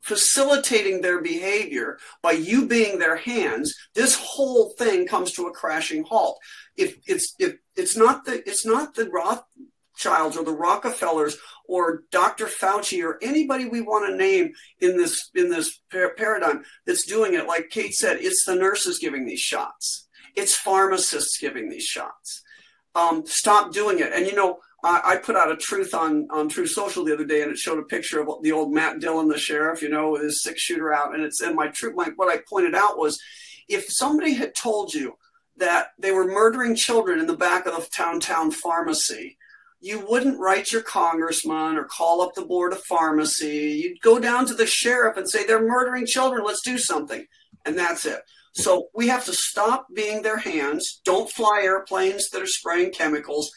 [0.00, 6.04] facilitating their behavior by you being their hands, this whole thing comes to a crashing
[6.04, 6.38] halt.
[6.76, 9.06] If it's if it's not the it's not the
[9.94, 11.36] Rothschilds or the Rockefellers
[11.66, 12.46] or Dr.
[12.46, 17.46] Fauci or anybody we want to name in this in this paradigm that's doing it,
[17.46, 20.06] like Kate said, it's the nurses giving these shots.
[20.34, 22.42] It's pharmacists giving these shots.
[22.94, 24.12] Um, stop doing it.
[24.12, 27.42] And you know, I, put out a truth on on Truth Social the other day,
[27.42, 30.22] and it showed a picture of the old Matt Dillon, the sheriff, you know, with
[30.22, 31.14] his six shooter out.
[31.14, 33.18] And it's and my truth, like what I pointed out was,
[33.68, 35.14] if somebody had told you
[35.56, 39.38] that they were murdering children in the back of the town town pharmacy,
[39.84, 43.80] you wouldn't write your congressman or call up the board of pharmacy.
[43.82, 46.44] You'd go down to the sheriff and say they're murdering children.
[46.44, 47.26] Let's do something,
[47.64, 48.20] and that's it.
[48.54, 51.00] So we have to stop being their hands.
[51.04, 53.50] Don't fly airplanes that are spraying chemicals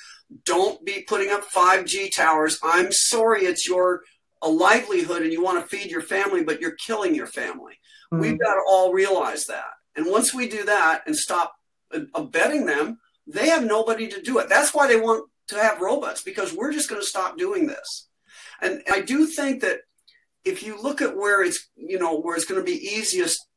[0.43, 2.59] don't be putting up 5G towers.
[2.63, 4.01] I'm sorry, it's your
[4.43, 7.73] a livelihood and you want to feed your family, but you're killing your family.
[8.13, 8.21] Mm-hmm.
[8.21, 9.71] We've got to all realize that.
[9.95, 11.55] And once we do that and stop
[12.13, 14.47] abetting them, they have nobody to do it.
[14.47, 18.09] That's why they want to have robots because we're just going to stop doing this.
[18.61, 19.79] And I do think that
[20.45, 23.47] if you look at where it's you know where it's going to be easiest,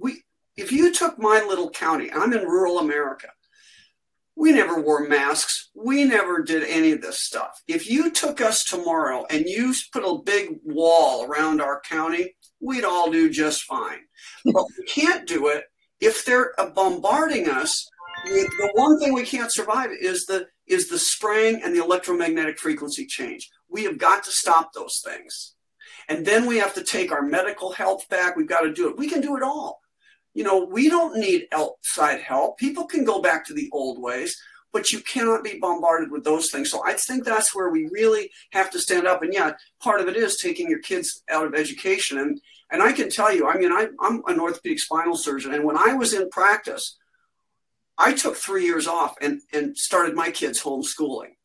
[0.00, 0.22] we
[0.56, 3.28] if you took my little county, I'm in rural America.
[4.38, 5.70] We never wore masks.
[5.74, 7.62] We never did any of this stuff.
[7.68, 12.84] If you took us tomorrow and you put a big wall around our county, we'd
[12.84, 14.00] all do just fine.
[14.44, 15.64] But we can't do it
[16.00, 17.88] if they're bombarding us.
[18.26, 23.06] The one thing we can't survive is the is the spraying and the electromagnetic frequency
[23.06, 23.48] change.
[23.68, 25.54] We have got to stop those things.
[26.08, 28.36] And then we have to take our medical health back.
[28.36, 28.96] We've got to do it.
[28.96, 29.80] We can do it all.
[30.34, 32.58] You know, we don't need outside help.
[32.58, 34.36] People can go back to the old ways,
[34.72, 36.70] but you cannot be bombarded with those things.
[36.70, 39.22] So I think that's where we really have to stand up.
[39.22, 42.18] And yeah, part of it is taking your kids out of education.
[42.18, 45.64] And and I can tell you, I mean, I, I'm an orthopedic spinal surgeon, and
[45.64, 46.96] when I was in practice,
[47.98, 51.36] I took three years off and and started my kids homeschooling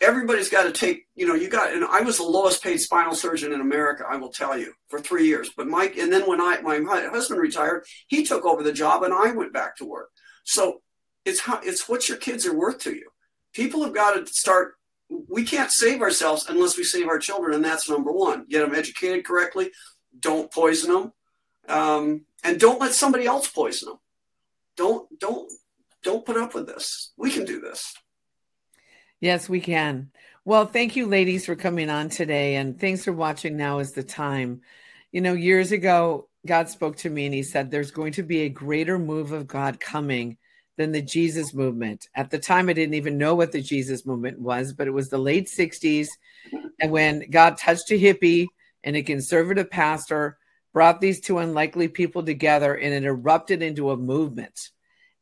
[0.00, 3.14] everybody's got to take, you know, you got, and I was the lowest paid spinal
[3.14, 5.50] surgeon in America, I will tell you, for three years.
[5.56, 9.12] But Mike, and then when I, my husband retired, he took over the job and
[9.12, 10.10] I went back to work.
[10.44, 10.82] So
[11.24, 13.10] it's how, it's what your kids are worth to you.
[13.54, 14.74] People have got to start,
[15.28, 17.54] we can't save ourselves unless we save our children.
[17.54, 18.46] And that's number one.
[18.48, 19.70] Get them educated correctly.
[20.20, 21.12] Don't poison them.
[21.68, 23.98] Um, and don't let somebody else poison them.
[24.76, 25.50] Don't, don't,
[26.02, 27.12] don't put up with this.
[27.16, 27.94] We can do this.
[29.20, 30.10] Yes, we can.
[30.44, 32.56] Well, thank you, ladies, for coming on today.
[32.56, 34.62] And thanks for watching Now is the Time.
[35.10, 38.42] You know, years ago, God spoke to me and he said, There's going to be
[38.42, 40.38] a greater move of God coming
[40.76, 42.06] than the Jesus movement.
[42.14, 45.08] At the time, I didn't even know what the Jesus movement was, but it was
[45.08, 46.06] the late 60s.
[46.80, 48.46] And when God touched a hippie
[48.84, 50.38] and a conservative pastor,
[50.72, 54.70] brought these two unlikely people together, and it erupted into a movement.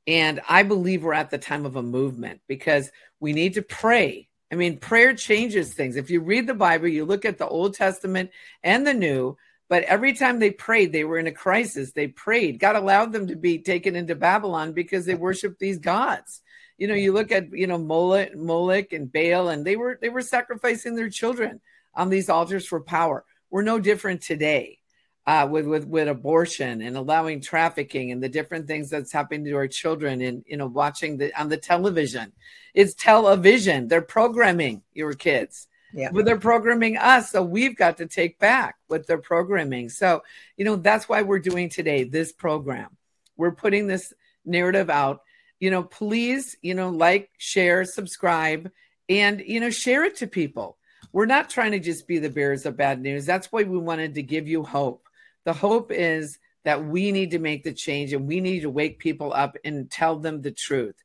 [0.06, 4.28] And I believe we're at the time of a movement because we need to pray.
[4.52, 5.96] I mean, prayer changes things.
[5.96, 8.30] If you read the Bible, you look at the Old Testament
[8.62, 9.36] and the New,
[9.68, 11.90] but every time they prayed, they were in a crisis.
[11.92, 12.60] They prayed.
[12.60, 16.42] God allowed them to be taken into Babylon because they worshiped these gods.
[16.78, 20.22] You know, you look at you know Moloch, and Baal, and they were they were
[20.22, 21.60] sacrificing their children
[21.94, 23.24] on these altars for power.
[23.50, 24.78] We're no different today
[25.26, 29.52] uh, with with with abortion and allowing trafficking and the different things that's happening to
[29.52, 32.32] our children and you know watching the on the television.
[32.74, 33.88] It's television.
[33.88, 35.66] They're programming your kids.
[35.94, 36.10] Yeah.
[36.12, 37.30] But they're programming us.
[37.30, 39.88] So we've got to take back what they're programming.
[39.88, 40.22] So,
[40.58, 42.96] you know, that's why we're doing today this program.
[43.38, 44.12] We're putting this
[44.44, 45.22] narrative out.
[45.58, 48.70] You know, please, you know, like, share, subscribe,
[49.08, 50.76] and, you know, share it to people.
[51.12, 53.24] We're not trying to just be the bearers of bad news.
[53.24, 55.05] That's why we wanted to give you hope.
[55.46, 58.98] The hope is that we need to make the change and we need to wake
[58.98, 60.96] people up and tell them the truth.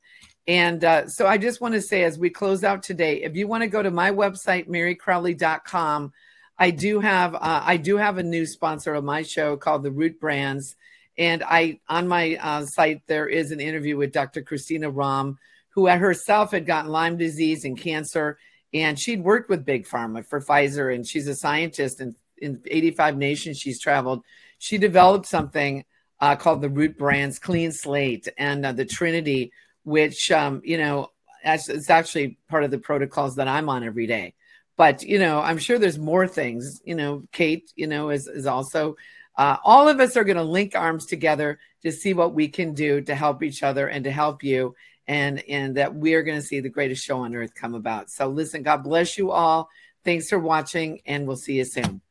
[0.48, 3.48] And uh, so I just want to say as we close out today, if you
[3.48, 6.12] want to go to my website, marycrowley.com,
[6.58, 9.92] I do have uh, I do have a new sponsor of my show called the
[9.92, 10.76] Root Brands.
[11.20, 14.42] And I on my uh, site there is an interview with Dr.
[14.42, 15.38] Christina Rahm,
[15.70, 18.39] who herself had gotten Lyme disease and cancer,
[18.74, 23.18] and she'd worked with Big Pharma for Pfizer, and she's a scientist and in 85
[23.18, 24.24] nations she's traveled.
[24.58, 25.86] She developed something
[26.20, 29.52] uh, called the Root Brands Clean Slate and uh, the Trinity,
[29.84, 31.10] which, um, you know,
[31.44, 34.36] it's actually part of the protocols that I'm on every day.
[34.78, 36.82] But, you know, I'm sure there's more things.
[36.86, 38.96] You know, Kate, you know, is, is also,
[39.36, 42.74] uh, all of us are going to link arms together to see what we can
[42.74, 44.76] do to help each other and to help you.
[45.08, 48.12] And, and that we are going to see the greatest show on earth come about.
[48.12, 49.70] So, listen, God bless you all.
[50.06, 52.02] Thanks for watching, and we'll see you soon.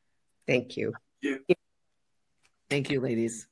[0.47, 0.93] Thank you.
[1.22, 1.36] Yeah.
[2.68, 3.49] Thank you, ladies.